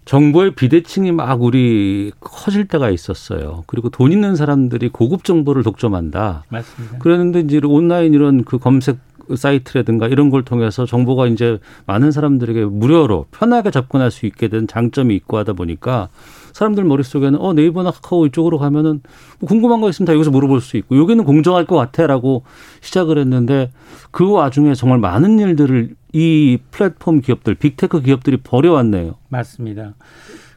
정보의 0.04 0.56
비대칭이 0.56 1.14
막 1.14 1.42
우리 1.42 2.12
커질 2.20 2.68
때가 2.68 2.90
있었어요. 2.90 3.64
그리고 3.66 3.90
돈 3.90 4.12
있는 4.12 4.36
사람들이 4.36 4.90
고급 4.90 5.24
정보를 5.24 5.64
독점한다. 5.64 6.44
맞습니다. 6.50 6.98
그랬는데 6.98 7.40
이제 7.40 7.62
온라인 7.64 8.14
이런 8.14 8.44
그 8.44 8.58
검색 8.60 8.98
사이트라든가 9.34 10.08
이런 10.08 10.30
걸 10.30 10.44
통해서 10.44 10.86
정보가 10.86 11.28
이제 11.28 11.60
많은 11.86 12.12
사람들에게 12.12 12.66
무료로 12.66 13.28
편하게 13.32 13.72
접근할 13.72 14.12
수 14.12 14.26
있게 14.26 14.50
된 14.50 14.68
장점이 14.68 15.16
있고 15.16 15.38
하다 15.38 15.54
보니까 15.54 16.10
사람들 16.56 16.86
머릿속에는 16.86 17.38
어 17.42 17.52
네이버나 17.52 17.92
카카오 17.92 18.26
이쪽으로 18.28 18.58
가면은 18.58 19.02
뭐 19.40 19.48
궁금한 19.50 19.82
거 19.82 19.90
있으면 19.90 20.06
다 20.08 20.14
여기서 20.14 20.32
물어볼 20.32 20.62
수 20.62 20.78
있고 20.78 20.98
여기는 20.98 21.26
공정할 21.26 21.66
것 21.66 21.76
같아라고 21.76 22.44
시작을 22.80 23.18
했는데 23.18 23.72
그 24.12 24.32
와중에 24.32 24.74
정말 24.74 25.00
많은 25.00 25.38
일들을 25.38 25.96
이 26.14 26.58
플랫폼 26.72 27.20
기업들, 27.20 27.56
빅테크 27.56 28.02
기업들이 28.04 28.38
벌여왔네요. 28.38 29.16
맞습니다. 29.28 29.96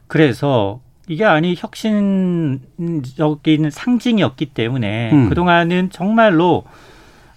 그래서 0.07 0.79
이게 1.09 1.25
아니 1.25 1.55
혁신적인 1.57 2.61
상징이었기 3.69 4.45
때문에 4.45 5.11
음. 5.11 5.27
그동안은 5.27 5.89
정말로 5.91 6.63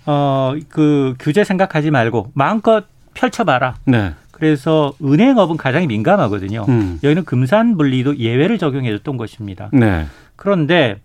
어 0.07 0.55
그 0.69 1.15
규제 1.19 1.43
생각하지 1.43 1.91
말고 1.91 2.31
마음껏 2.35 2.85
펼쳐봐라. 3.15 3.75
네. 3.87 4.13
그래서 4.33 4.95
은행업은 5.03 5.57
가장 5.57 5.87
민감하거든요. 5.87 6.65
음. 6.69 6.99
여기는 7.05 7.25
금산 7.25 7.77
분리도 7.77 8.17
예외를 8.19 8.59
적용해줬던 8.59 9.17
것입니다. 9.17 9.71
네. 9.73 10.07
그런데 10.35 10.99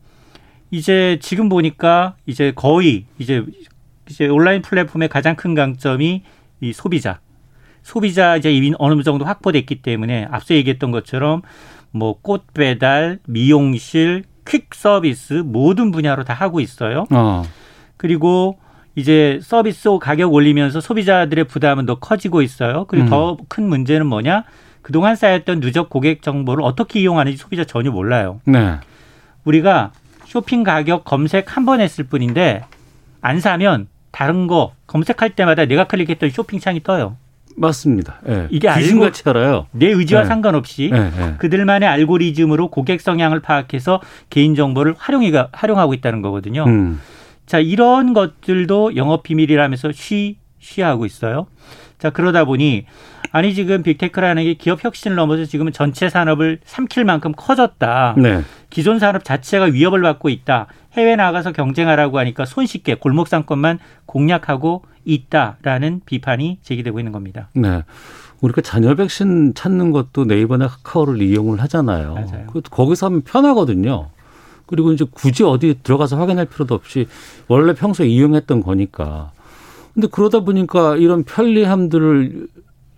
이제 0.71 1.19
지금 1.21 1.47
보니까 1.49 2.15
이제 2.25 2.51
거의 2.55 3.05
이제 3.19 3.45
이제 4.09 4.27
온라인 4.27 4.61
플랫폼의 4.61 5.09
가장 5.09 5.35
큰 5.35 5.53
강점이 5.53 6.23
이 6.61 6.73
소비자. 6.73 7.19
소비자 7.83 8.35
이제 8.37 8.51
이미 8.51 8.73
어느 8.79 9.01
정도 9.03 9.23
확보됐기 9.25 9.81
때문에 9.81 10.27
앞서 10.31 10.55
얘기했던 10.55 10.91
것처럼 10.91 11.41
뭐 11.91 12.15
꽃 12.21 12.53
배달, 12.53 13.19
미용실, 13.27 14.23
퀵 14.47 14.73
서비스 14.73 15.33
모든 15.45 15.91
분야로 15.91 16.23
다 16.23 16.33
하고 16.33 16.59
있어요. 16.59 17.05
어. 17.11 17.43
그리고 17.97 18.57
이제 19.01 19.39
서비스 19.43 19.89
가격 20.01 20.33
올리면서 20.33 20.81
소비자들의 20.81 21.43
부담은 21.43 21.85
더 21.85 21.99
커지고 21.99 22.41
있어요. 22.41 22.85
그리고 22.87 23.05
음. 23.05 23.37
더큰 23.47 23.69
문제는 23.69 24.07
뭐냐? 24.07 24.43
그동안 24.81 25.15
쌓였던 25.15 25.59
누적 25.59 25.91
고객 25.91 26.23
정보를 26.23 26.63
어떻게 26.63 27.01
이용하는지 27.01 27.37
소비자 27.37 27.63
전혀 27.63 27.91
몰라요. 27.91 28.41
네. 28.45 28.77
우리가 29.45 29.91
쇼핑 30.25 30.63
가격 30.63 31.05
검색 31.05 31.55
한 31.55 31.63
번 31.65 31.79
했을 31.79 32.05
뿐인데 32.05 32.63
안 33.21 33.39
사면 33.39 33.87
다른 34.09 34.47
거 34.47 34.73
검색할 34.87 35.29
때마다 35.35 35.65
내가 35.65 35.83
클릭했던 35.83 36.31
쇼핑 36.31 36.59
창이 36.59 36.81
떠요. 36.81 37.17
맞습니다. 37.55 38.15
네. 38.23 38.47
이게 38.49 38.67
귀신같이 38.73 39.21
알아요. 39.27 39.67
내 39.73 39.87
의지와 39.91 40.21
네. 40.23 40.27
상관없이 40.27 40.89
네. 40.91 41.11
네. 41.11 41.35
그들만의 41.37 41.87
알고리즘으로 41.87 42.69
고객 42.69 43.01
성향을 43.01 43.41
파악해서 43.41 44.01
개인 44.31 44.55
정보를 44.55 44.95
활용이가 44.97 45.49
활용하고 45.51 45.93
있다는 45.93 46.23
거거든요. 46.23 46.63
음. 46.65 46.99
자 47.47 47.59
이런 47.59 48.13
것들도 48.13 48.95
영업 48.95 49.23
비밀이라면서 49.23 49.91
쉬 49.93 50.37
쉬하고 50.59 51.05
있어요. 51.05 51.47
자 51.97 52.11
그러다 52.11 52.45
보니 52.45 52.85
아니 53.31 53.53
지금 53.53 53.81
빅테크라는 53.83 54.43
게 54.43 54.53
기업 54.53 54.83
혁신을 54.83 55.15
넘어서 55.15 55.45
지금은 55.45 55.71
전체 55.71 56.09
산업을 56.09 56.59
삼킬 56.65 57.05
만큼 57.05 57.31
커졌다. 57.35 58.15
네. 58.17 58.41
기존 58.69 58.99
산업 58.99 59.23
자체가 59.23 59.65
위협을 59.65 60.01
받고 60.01 60.29
있다. 60.29 60.67
해외 60.93 61.15
나가서 61.15 61.53
경쟁하라고 61.53 62.19
하니까 62.19 62.45
손쉽게 62.45 62.95
골목 62.95 63.27
상권만 63.27 63.79
공략하고 64.05 64.83
있다라는 65.05 66.01
비판이 66.05 66.59
제기되고 66.61 66.99
있는 66.99 67.11
겁니다. 67.11 67.49
네. 67.53 67.83
우리가 68.41 68.61
자녀 68.61 68.93
백신 68.93 69.53
찾는 69.55 69.91
것도 69.91 70.25
네이버나 70.25 70.67
카카오를 70.67 71.21
이용을 71.21 71.61
하잖아요. 71.61 72.13
맞아요. 72.13 72.47
거기서 72.69 73.07
하면 73.07 73.21
편하거든요. 73.21 74.09
그리고 74.67 74.91
이제 74.91 75.05
굳이 75.09 75.43
어디 75.43 75.79
들어가서 75.81 76.17
확인할 76.17 76.45
필요도 76.45 76.75
없이 76.75 77.07
원래 77.47 77.73
평소에 77.73 78.07
이용했던 78.07 78.61
거니까. 78.61 79.31
근데 79.93 80.07
그러다 80.11 80.41
보니까 80.41 80.95
이런 80.97 81.23
편리함들을 81.23 82.47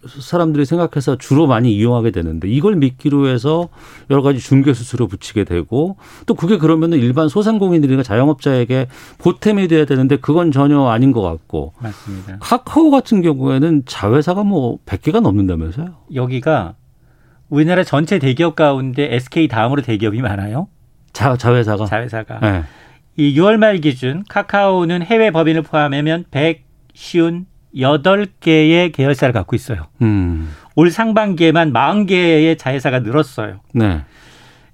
사람들이 0.07 0.65
생각해서 0.65 1.17
주로 1.17 1.45
많이 1.45 1.73
이용하게 1.73 2.11
되는데 2.11 2.47
이걸 2.49 2.75
미끼로 2.75 3.27
해서 3.27 3.69
여러 4.09 4.21
가지 4.21 4.39
중개 4.39 4.73
수수료 4.73 5.07
붙이게 5.07 5.43
되고 5.43 5.97
또 6.25 6.35
그게 6.35 6.57
그러면은 6.57 6.97
일반 6.99 7.27
소상공인들이나 7.27 8.03
자영업자에게 8.03 8.87
보탬이 9.17 9.67
돼야 9.67 9.85
되는데 9.85 10.15
그건 10.17 10.51
전혀 10.51 10.87
아닌 10.87 11.11
것 11.11 11.21
같고 11.21 11.73
맞습니다. 11.79 12.37
카카오 12.39 12.91
같은 12.91 13.21
경우에는 13.21 13.83
자회사가 13.85 14.43
뭐 14.43 14.79
100개가 14.85 15.19
넘는다면서요? 15.21 15.95
여기가 16.13 16.75
우리나라 17.49 17.83
전체 17.83 18.19
대기업 18.19 18.55
가운데 18.55 19.13
SK 19.15 19.47
다음으로 19.47 19.81
대기업이 19.81 20.21
많아요. 20.21 20.67
자, 21.19 21.35
자회사가? 21.35 21.85
자회사가. 21.85 22.39
네. 22.39 22.63
이 23.17 23.35
6월 23.37 23.57
말 23.57 23.79
기준 23.79 24.23
카카오는 24.29 25.01
해외 25.01 25.31
법인을 25.31 25.63
포함하면 25.63 26.23
150 26.31 27.45
여덟 27.77 28.25
개의 28.39 28.93
계열사를 28.93 29.33
갖고 29.33 29.53
있어요. 29.53 29.87
음. 30.01 30.55
올 30.75 30.89
상반기에만 30.89 31.73
40개의 31.73 32.57
자회사가 32.57 32.99
늘었어요. 32.99 33.59
네. 33.73 33.99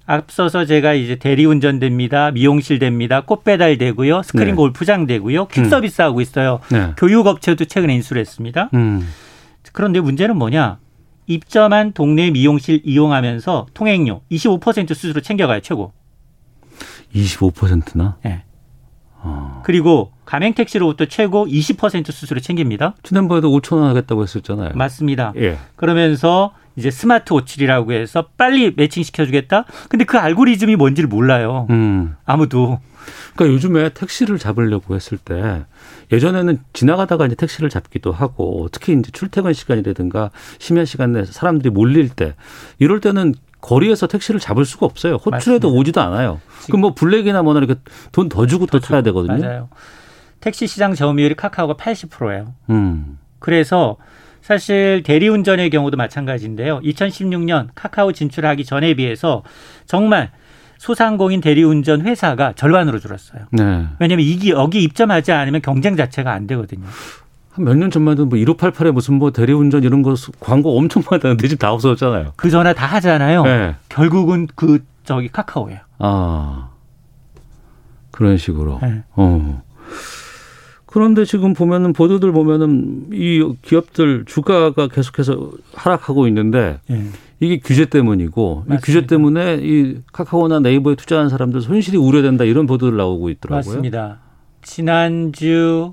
앞서서 0.06 0.66
제가 0.66 0.94
이제 0.94 1.16
대리운전 1.16 1.80
됩니다. 1.80 2.30
미용실 2.30 2.78
됩니다. 2.78 3.22
꽃배달 3.22 3.76
되고요. 3.76 4.22
스크린 4.22 4.50
네. 4.50 4.54
골프장 4.54 5.08
되고요. 5.08 5.48
퀵 5.48 5.66
서비스 5.66 6.00
하고 6.00 6.20
있어요. 6.20 6.60
네. 6.70 6.92
교육업체도 6.96 7.64
최근에 7.64 7.92
인수를 7.96 8.20
했습니다. 8.20 8.70
음. 8.74 9.04
그런데 9.72 9.98
문제는 9.98 10.36
뭐냐? 10.36 10.78
입점한 11.26 11.90
동네 11.90 12.30
미용실 12.30 12.82
이용하면서 12.84 13.66
통행료 13.74 14.20
25% 14.30 14.94
수수료 14.94 15.20
챙겨가요, 15.20 15.58
최고. 15.58 15.92
25%나? 17.16 18.16
네. 18.24 18.44
어. 19.22 19.62
그리고 19.64 20.12
가맹 20.24 20.54
택시로부터 20.54 21.06
최고 21.06 21.46
20% 21.46 22.12
수수료 22.12 22.40
챙깁니다. 22.40 22.94
지난번에도 23.02 23.50
5천 23.50 23.76
원 23.76 23.88
하겠다고 23.88 24.22
했었잖아요. 24.22 24.70
맞습니다. 24.74 25.32
예. 25.36 25.58
그러면서 25.76 26.52
이제 26.76 26.90
스마트 26.90 27.32
호출이라고 27.32 27.92
해서 27.92 28.28
빨리 28.36 28.72
매칭 28.76 29.02
시켜주겠다. 29.02 29.64
근데 29.88 30.04
그 30.04 30.18
알고리즘이 30.18 30.76
뭔지를 30.76 31.08
몰라요. 31.08 31.66
음. 31.70 32.14
아무도. 32.24 32.80
그러니까 33.34 33.54
요즘에 33.54 33.88
택시를 33.90 34.38
잡으려고 34.38 34.94
했을 34.94 35.16
때 35.16 35.64
예전에는 36.12 36.58
지나가다가 36.72 37.26
이제 37.26 37.34
택시를 37.34 37.70
잡기도 37.70 38.12
하고 38.12 38.68
특히 38.72 38.92
이제 38.94 39.10
출퇴근 39.12 39.52
시간이라든가 39.52 40.30
심야 40.58 40.84
시간에 40.84 41.24
사람들이 41.24 41.70
몰릴 41.70 42.08
때 42.08 42.34
이럴 42.78 43.00
때는 43.00 43.34
거리에서 43.60 44.06
택시를 44.06 44.38
잡을 44.40 44.64
수가 44.64 44.86
없어요. 44.86 45.14
호출해도 45.14 45.30
맞습니다. 45.30 45.68
오지도 45.68 46.00
않아요. 46.02 46.40
그럼 46.66 46.80
뭐 46.82 46.94
블랙이나 46.94 47.42
뭐나 47.42 47.58
이렇게 47.60 47.80
돈 48.12 48.28
더 48.28 48.46
주고 48.46 48.66
더 48.66 48.78
타야 48.78 49.02
되거든요. 49.02 49.38
맞아요. 49.40 49.68
택시 50.40 50.66
시장 50.66 50.94
점유율이 50.94 51.34
카카오가 51.34 51.74
80%예요. 51.74 52.54
음. 52.70 53.18
그래서 53.38 53.96
사실 54.42 55.02
대리운전의 55.04 55.70
경우도 55.70 55.96
마찬가지인데요. 55.96 56.80
2016년 56.80 57.68
카카오 57.74 58.12
진출하기 58.12 58.64
전에 58.64 58.94
비해서 58.94 59.42
정말 59.86 60.30
소상공인 60.78 61.40
대리운전 61.40 62.02
회사가 62.02 62.52
절반으로 62.52 62.98
줄었어요. 63.00 63.46
네. 63.50 63.86
왜냐하면 63.98 64.20
이기 64.26 64.50
여기 64.50 64.82
입점하지 64.82 65.32
않으면 65.32 65.62
경쟁 65.62 65.96
자체가 65.96 66.30
안 66.32 66.46
되거든요. 66.46 66.86
몇 67.58 67.74
년 67.76 67.90
전만 67.90 68.12
해도 68.12 68.26
뭐 68.26 68.38
1588에 68.38 68.92
무슨 68.92 69.14
뭐 69.14 69.30
대리운전 69.30 69.82
이런 69.84 70.02
거 70.02 70.14
광고 70.40 70.76
엄청 70.78 71.02
많았는데 71.10 71.48
지금 71.48 71.58
다 71.58 71.72
없어졌잖아요. 71.72 72.32
그 72.36 72.50
전에 72.50 72.74
다 72.74 72.86
하잖아요. 72.86 73.42
네. 73.44 73.74
결국은 73.88 74.46
그 74.54 74.84
저기 75.04 75.28
카카오예요. 75.28 75.78
아 75.98 76.68
그런 78.10 78.36
식으로. 78.36 78.78
네. 78.82 79.02
어. 79.14 79.62
그런데 80.86 81.24
지금 81.26 81.52
보면은 81.52 81.92
보도들 81.92 82.32
보면은 82.32 83.08
이 83.12 83.54
기업들 83.62 84.24
주가가 84.24 84.88
계속해서 84.88 85.50
하락하고 85.74 86.26
있는데 86.28 86.78
예. 86.90 87.02
이게 87.38 87.58
규제 87.62 87.84
때문이고 87.84 88.64
맞습니다. 88.66 88.74
이 88.76 88.80
규제 88.82 89.06
때문에 89.06 89.58
이 89.60 89.98
카카오나 90.12 90.60
네이버에 90.60 90.94
투자한 90.94 91.28
사람들 91.28 91.60
손실이 91.60 91.98
우려된다 91.98 92.44
이런 92.44 92.66
보도들 92.66 92.96
나오고 92.96 93.28
있더라고요. 93.28 93.58
맞습니다. 93.74 94.20
지난주 94.62 95.92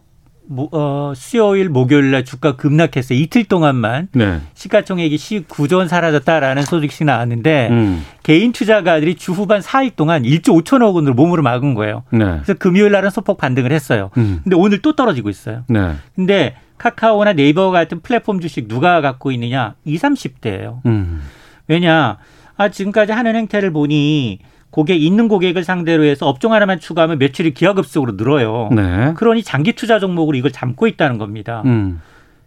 어, 0.72 1.14
수요일, 1.16 1.70
목요일 1.70 2.12
날 2.12 2.26
주가 2.26 2.56
급락해서 2.56 3.14
이틀 3.14 3.44
동안만 3.46 4.10
네. 4.14 4.42
시가총액이 4.54 5.16
19조 5.16 5.78
원 5.78 5.88
사라졌다라는 5.88 6.64
소식이 6.64 7.04
나왔는데 7.04 7.70
음. 7.72 8.06
개인 8.24 8.52
투자가들이 8.52 9.16
주 9.16 9.32
후반 9.32 9.62
4일 9.62 9.96
동안 9.96 10.24
1조 10.24 10.64
5천억 10.64 10.96
원으로 10.96 11.14
몸으로 11.14 11.44
막은 11.44 11.74
거예요. 11.74 12.04
네. 12.12 12.20
그래서 12.26 12.54
금요일 12.56 12.92
날은 12.92 13.10
소폭 13.10 13.38
반등을 13.38 13.72
했어요. 13.72 14.12
음. 14.18 14.42
근데 14.44 14.56
오늘 14.56 14.82
또 14.82 14.96
떨어지고 14.96 15.30
있어요. 15.30 15.64
네. 15.68 15.96
근데 16.16 16.56
카카오나 16.78 17.34
네이버 17.34 17.72
같은 17.72 18.02
플랫폼 18.02 18.40
주식 18.40 18.68
누가 18.68 19.02
갖고 19.02 19.32
있느냐? 19.32 19.76
20, 19.86 20.02
30대예요. 20.02 20.86
음. 20.86 21.22
왜냐? 21.68 22.18
아, 22.58 22.70
지금까지 22.70 23.12
하는 23.12 23.36
행태를 23.36 23.72
보니 23.72 24.40
고객 24.74 25.00
있는 25.04 25.28
고객을 25.28 25.64
상대로 25.64 26.04
해서 26.04 26.28
업종 26.28 26.52
하나만 26.52 26.80
추가하면 26.80 27.20
매출이 27.20 27.54
기하급수적으로 27.54 28.14
늘어요. 28.14 28.70
네. 28.72 29.14
그러니 29.14 29.44
장기 29.44 29.74
투자 29.74 30.00
종목으로 30.00 30.36
이걸 30.36 30.52
잡고 30.52 30.88
있다는 30.88 31.20
겁니다. 31.20 31.62
음. 31.66 32.02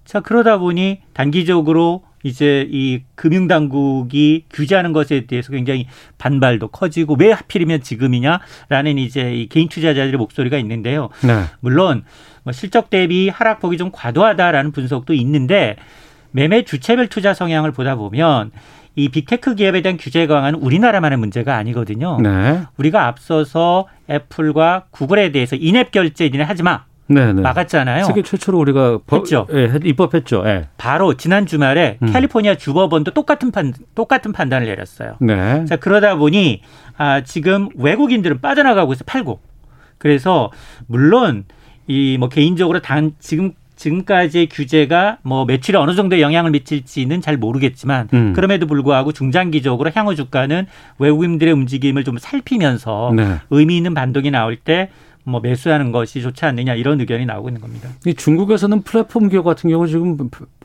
자 0.05 0.19
그러다 0.19 0.59
보니 0.59 1.03
단기적으로 1.13 2.03
이제 2.25 2.67
이 2.69 3.03
금융당국이 3.15 4.47
규제하는 4.53 4.93
것에 4.93 5.27
대해서 5.27 5.53
굉장히 5.53 5.87
반발도 6.19 6.69
커지고 6.69 7.15
왜 7.17 7.31
하필이면 7.31 7.83
지금이냐라는 7.83 8.99
이제 8.99 9.33
이 9.33 9.49
개인 9.49 9.69
투자자들의 9.69 10.19
목소리가 10.19 10.59
있는데요. 10.59 11.11
네. 11.23 11.45
물론 11.61 12.03
뭐 12.43 12.53
실적 12.53 12.91
대비 12.91 13.29
하락폭이 13.29 13.77
좀 13.77 13.91
과도하다라는 13.93 14.73
분석도 14.73 15.15
있는데 15.15 15.77
매매 16.33 16.65
주체별 16.65 17.07
투자 17.07 17.35
성향을 17.35 17.71
보다 17.71 17.95
보면 17.95 18.51
이 18.97 19.11
빅테크 19.11 19.55
기업에 19.55 19.83
대한 19.83 19.99
규제 19.99 20.27
강화는 20.27 20.59
우리나라만의 20.59 21.19
문제가 21.19 21.57
아니거든요. 21.57 22.19
네. 22.21 22.63
우리가 22.79 23.07
앞서서 23.07 23.87
애플과 24.11 24.87
구글에 24.91 25.31
대해서 25.33 25.55
인앱 25.55 25.91
결제 25.93 26.29
니네 26.31 26.43
하지 26.45 26.63
마. 26.63 26.85
네네. 27.09 27.35
네. 27.35 27.43
막았잖아요. 27.43 28.05
세계 28.05 28.23
최초로 28.23 28.59
우리가 28.59 28.99
법, 29.07 29.21
했죠. 29.21 29.47
예, 29.53 29.71
입법했죠. 29.85 30.43
예. 30.47 30.69
바로 30.79 31.15
지난 31.15 31.47
주말에 31.47 31.99
음. 32.03 32.11
캘리포니아 32.11 32.57
주법원도 32.57 33.13
똑같은 33.13 33.53
판 33.53 33.73
똑같은 33.95 34.33
판단을 34.33 34.67
내렸어요. 34.67 35.17
네. 35.21 35.65
자 35.67 35.77
그러다 35.77 36.17
보니 36.17 36.63
아 36.97 37.21
지금 37.23 37.69
외국인들은 37.77 38.41
빠져나가고 38.41 38.93
있어 38.95 39.05
팔고. 39.07 39.39
그래서 39.99 40.51
물론 40.89 41.45
이 41.87 42.17
뭐 42.19 42.29
개인적으로 42.29 42.81
단 42.81 43.13
지금 43.21 43.53
지금까지의 43.77 44.49
규제가 44.49 45.19
뭐 45.23 45.45
매출에 45.45 45.79
어느 45.79 45.95
정도 45.95 46.21
영향을 46.21 46.51
미칠지는 46.51 47.21
잘 47.21 47.37
모르겠지만 47.37 48.09
음. 48.15 48.33
그럼에도 48.33 48.67
불구하고 48.67 49.13
중장기적으로 49.13 49.91
향후 49.95 50.15
주가는 50.17 50.67
외국인들의 50.99 51.53
움직임을 51.53 52.05
좀 52.05 52.19
살피면서 52.19 53.13
네. 53.15 53.41
의미 53.51 53.77
있는 53.77 53.95
반동이 53.95 54.31
나올 54.31 54.57
때 54.57 54.91
뭐 55.29 55.41
매수하는 55.41 55.91
것이 55.91 56.23
좋지 56.23 56.45
않느냐 56.45 56.75
이런 56.75 57.01
의견이 57.01 57.27
나오고 57.27 57.49
있는 57.49 57.61
겁니다. 57.61 57.89
이 58.07 58.15
중국에서는 58.15 58.83
플랫폼 58.83 59.29
기업 59.29 59.43
같은 59.45 59.69
경우 59.69 59.89
지금 59.89 60.17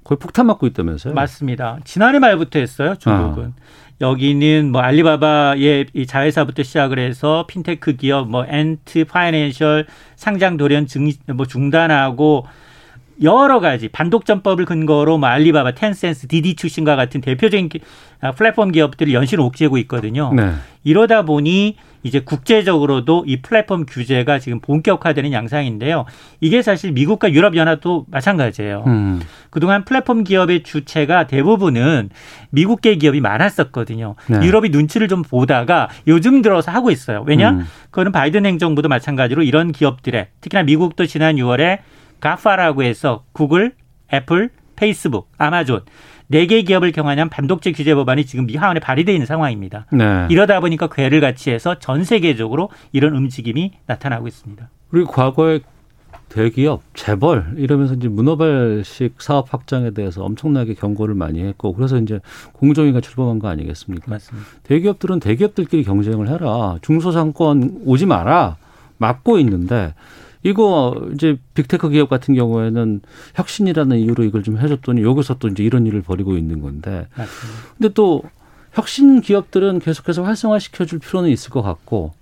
거의 0.03 0.19
폭탄 0.19 0.45
맞고 0.45 0.67
있다면서요? 0.67 1.15
맞습니다. 1.15 1.79
지난해 1.83 2.19
말부터 2.19 2.59
했어요. 2.59 2.93
중국은. 2.99 3.45
아. 3.57 3.61
여기는 4.01 4.71
뭐 4.71 4.81
알리바바의 4.81 5.87
이 5.93 6.05
자회사부터 6.05 6.61
시작을 6.61 6.99
해서 6.99 7.45
핀테크 7.47 7.95
기업 7.95 8.29
뭐 8.29 8.45
앤트 8.47 9.05
파이낸셜 9.05 9.87
상장 10.15 10.57
돌연 10.57 10.85
증 10.85 11.09
뭐 11.33 11.47
중단하고 11.47 12.45
여러 13.21 13.59
가지 13.59 13.87
반독점법을 13.87 14.65
근거로 14.65 15.17
뭐 15.17 15.29
알리바바, 15.29 15.71
텐센트, 15.71 16.27
디디추싱과 16.27 16.95
같은 16.95 17.21
대표적인 17.21 17.69
아, 18.21 18.31
플랫폼 18.31 18.71
기업들이 18.71 19.13
연신 19.13 19.43
옥죄고 19.43 19.77
있거든요. 19.79 20.31
네. 20.33 20.53
이러다 20.83 21.23
보니 21.23 21.75
이제 22.03 22.19
국제적으로도 22.19 23.25
이 23.27 23.41
플랫폼 23.41 23.85
규제가 23.85 24.39
지금 24.39 24.59
본격화되는 24.59 25.31
양상인데요. 25.31 26.05
이게 26.39 26.61
사실 26.61 26.91
미국과 26.91 27.31
유럽 27.31 27.55
연합도 27.55 28.05
마찬가지예요. 28.09 28.83
음. 28.87 29.21
그동안 29.49 29.85
플랫폼 29.85 30.23
기업의 30.23 30.63
주체가 30.63 31.27
대부분은 31.27 32.09
미국계 32.49 32.95
기업이 32.95 33.21
많았었거든요. 33.21 34.15
네. 34.27 34.39
유럽이 34.43 34.69
눈치를 34.69 35.07
좀 35.07 35.21
보다가 35.21 35.89
요즘 36.07 36.41
들어서 36.41 36.71
하고 36.71 36.89
있어요. 36.89 37.23
왜냐? 37.27 37.51
음. 37.51 37.67
그거는 37.91 38.11
바이든 38.11 38.45
행정부도 38.45 38.89
마찬가지로 38.89 39.43
이런 39.43 39.71
기업들의 39.71 40.27
특히나 40.41 40.63
미국도 40.63 41.05
지난 41.05 41.35
6월에 41.35 41.79
가파라고 42.21 42.83
해서 42.83 43.25
구글, 43.33 43.73
애플, 44.13 44.49
페이스북, 44.77 45.29
아마존 45.37 45.81
네 46.27 46.45
개 46.47 46.61
기업을 46.61 46.93
경하는 46.93 47.27
반독재 47.27 47.73
규제 47.73 47.93
법안이 47.93 48.25
지금 48.25 48.45
미 48.45 48.55
하원에 48.55 48.79
발의되어 48.79 49.13
있는 49.13 49.25
상황입니다. 49.25 49.85
네. 49.91 50.27
이러다 50.29 50.61
보니까 50.61 50.87
괴를 50.87 51.19
같이 51.19 51.51
해서 51.51 51.77
전 51.77 52.05
세계적으로 52.05 52.69
이런 52.93 53.15
움직임이 53.17 53.73
나타나고 53.85 54.29
있습니다. 54.29 54.69
그리고 54.89 55.11
과거에 55.11 55.59
대기업, 56.29 56.83
재벌 56.93 57.55
이러면서 57.57 57.95
이제 57.95 58.07
문어발식 58.07 59.21
사업 59.21 59.53
확장에 59.53 59.91
대해서 59.91 60.23
엄청나게 60.23 60.75
경고를 60.75 61.15
많이 61.15 61.41
했고 61.43 61.73
그래서 61.73 61.97
이제 61.97 62.21
공정위가 62.53 63.01
출범한 63.01 63.37
거 63.39 63.49
아니겠습니까? 63.49 64.09
맞습니다. 64.09 64.47
대기업들은 64.63 65.19
대기업들끼리 65.19 65.83
경쟁을 65.83 66.29
해라. 66.29 66.77
중소상권 66.81 67.81
오지 67.83 68.05
마라. 68.05 68.55
막고 68.97 69.37
있는데 69.39 69.93
이거 70.43 70.95
이제 71.13 71.37
빅테크 71.53 71.89
기업 71.89 72.09
같은 72.09 72.33
경우에는 72.35 73.01
혁신이라는 73.35 73.97
이유로 73.99 74.23
이걸 74.23 74.43
좀 74.43 74.57
해줬더니 74.57 75.03
여기서 75.03 75.35
또 75.39 75.47
이제 75.47 75.63
이런 75.63 75.85
일을 75.85 76.01
벌이고 76.01 76.37
있는 76.37 76.61
건데. 76.61 77.07
맞습니다. 77.15 77.59
근데 77.77 77.93
또 77.93 78.23
혁신 78.73 79.21
기업들은 79.21 79.79
계속해서 79.79 80.23
활성화시켜 80.23 80.85
줄 80.85 80.99
필요는 80.99 81.29
있을 81.29 81.49
것 81.49 81.61
같고 81.61 82.13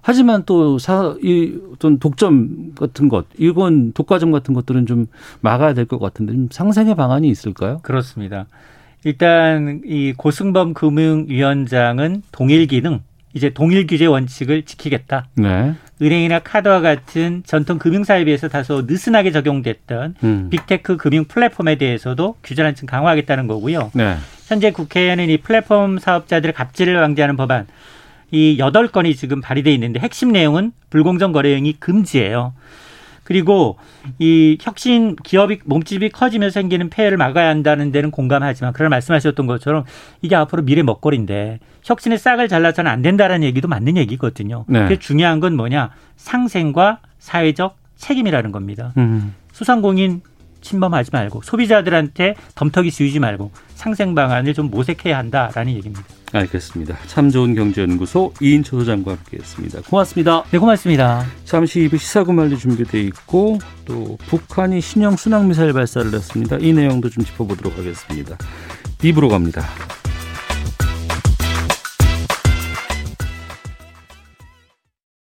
하지만 0.00 0.44
또 0.46 0.78
사, 0.78 1.14
이 1.22 1.58
어떤 1.74 1.98
독점 1.98 2.72
같은 2.76 3.08
것, 3.08 3.26
이건 3.36 3.92
독과점 3.92 4.30
같은 4.30 4.54
것들은 4.54 4.86
좀 4.86 5.06
막아야 5.40 5.74
될 5.74 5.84
것 5.84 5.98
같은데 5.98 6.32
좀 6.32 6.48
상생의 6.50 6.94
방안이 6.94 7.28
있을까요? 7.28 7.80
그렇습니다. 7.82 8.46
일단 9.04 9.82
이 9.84 10.14
고승범 10.16 10.72
금융위원장은 10.74 12.22
동일 12.32 12.66
기능, 12.66 13.00
이제 13.38 13.50
동일 13.50 13.86
규제 13.86 14.04
원칙을 14.04 14.64
지키겠다. 14.64 15.28
네. 15.36 15.74
은행이나 16.02 16.40
카드와 16.40 16.80
같은 16.80 17.42
전통 17.46 17.78
금융사에 17.78 18.24
비해서 18.24 18.48
다소 18.48 18.82
느슨하게 18.82 19.30
적용됐던 19.30 20.16
음. 20.24 20.50
빅테크 20.50 20.96
금융 20.96 21.24
플랫폼에 21.24 21.76
대해서도 21.76 22.34
규제를 22.42 22.68
한층 22.68 22.86
강화하겠다는 22.86 23.46
거고요. 23.46 23.92
네. 23.94 24.16
현재 24.48 24.72
국회에는 24.72 25.30
이 25.30 25.36
플랫폼 25.38 25.98
사업자들의 25.98 26.52
갑질을 26.52 27.00
방지하는 27.00 27.36
법안 27.36 27.66
이 28.30 28.58
여덟 28.58 28.88
건이 28.88 29.14
지금 29.14 29.40
발의돼 29.40 29.72
있는데 29.74 30.00
핵심 30.00 30.32
내용은 30.32 30.72
불공정 30.90 31.32
거래 31.32 31.54
행위 31.54 31.74
금지예요. 31.74 32.54
그리고 33.28 33.76
이 34.18 34.56
혁신 34.58 35.14
기업이 35.14 35.58
몸집이 35.66 36.08
커지면서 36.08 36.54
생기는 36.54 36.88
폐해를 36.88 37.18
막아야 37.18 37.50
한다는 37.50 37.92
데는 37.92 38.10
공감하지만 38.10 38.72
그런 38.72 38.88
말씀하셨던 38.88 39.46
것처럼 39.46 39.84
이게 40.22 40.34
앞으로 40.34 40.62
미래 40.62 40.82
먹거리인데 40.82 41.58
혁신의 41.84 42.16
싹을 42.16 42.48
잘라서는 42.48 42.90
안 42.90 43.02
된다라는 43.02 43.46
얘기도 43.46 43.68
맞는 43.68 43.98
얘기거든요. 43.98 44.64
네. 44.66 44.84
그게 44.84 44.98
중요한 44.98 45.40
건 45.40 45.56
뭐냐 45.56 45.90
상생과 46.16 47.00
사회적 47.18 47.76
책임이라는 47.96 48.50
겁니다. 48.50 48.94
음. 48.96 49.34
수상공인 49.52 50.22
침범하지 50.62 51.10
말고 51.12 51.42
소비자들한테 51.42 52.34
덤터기 52.54 52.90
씌우지 52.90 53.18
말고 53.18 53.50
상생 53.74 54.14
방안을 54.14 54.54
좀 54.54 54.70
모색해야 54.70 55.18
한다라는 55.18 55.74
얘기입니다. 55.74 56.02
알겠습니다. 56.32 56.96
참 57.06 57.30
좋은 57.30 57.54
경제연구소 57.54 58.34
이인초 58.40 58.80
소장과 58.80 59.12
함께했습니다. 59.12 59.82
고맙습니다. 59.88 60.44
네, 60.50 60.58
고맙습니다. 60.58 61.24
잠시 61.44 61.80
2부 61.80 61.98
시사구말리 61.98 62.58
준비돼 62.58 63.00
있고 63.02 63.58
또 63.84 64.18
북한이 64.26 64.80
신형 64.80 65.16
순항미사일 65.16 65.72
발사를 65.72 66.12
했습니다. 66.12 66.56
이 66.60 66.72
내용도 66.72 67.08
좀 67.08 67.24
짚어보도록 67.24 67.78
하겠습니다. 67.78 68.36
입으로 69.02 69.28
갑니다. 69.28 69.62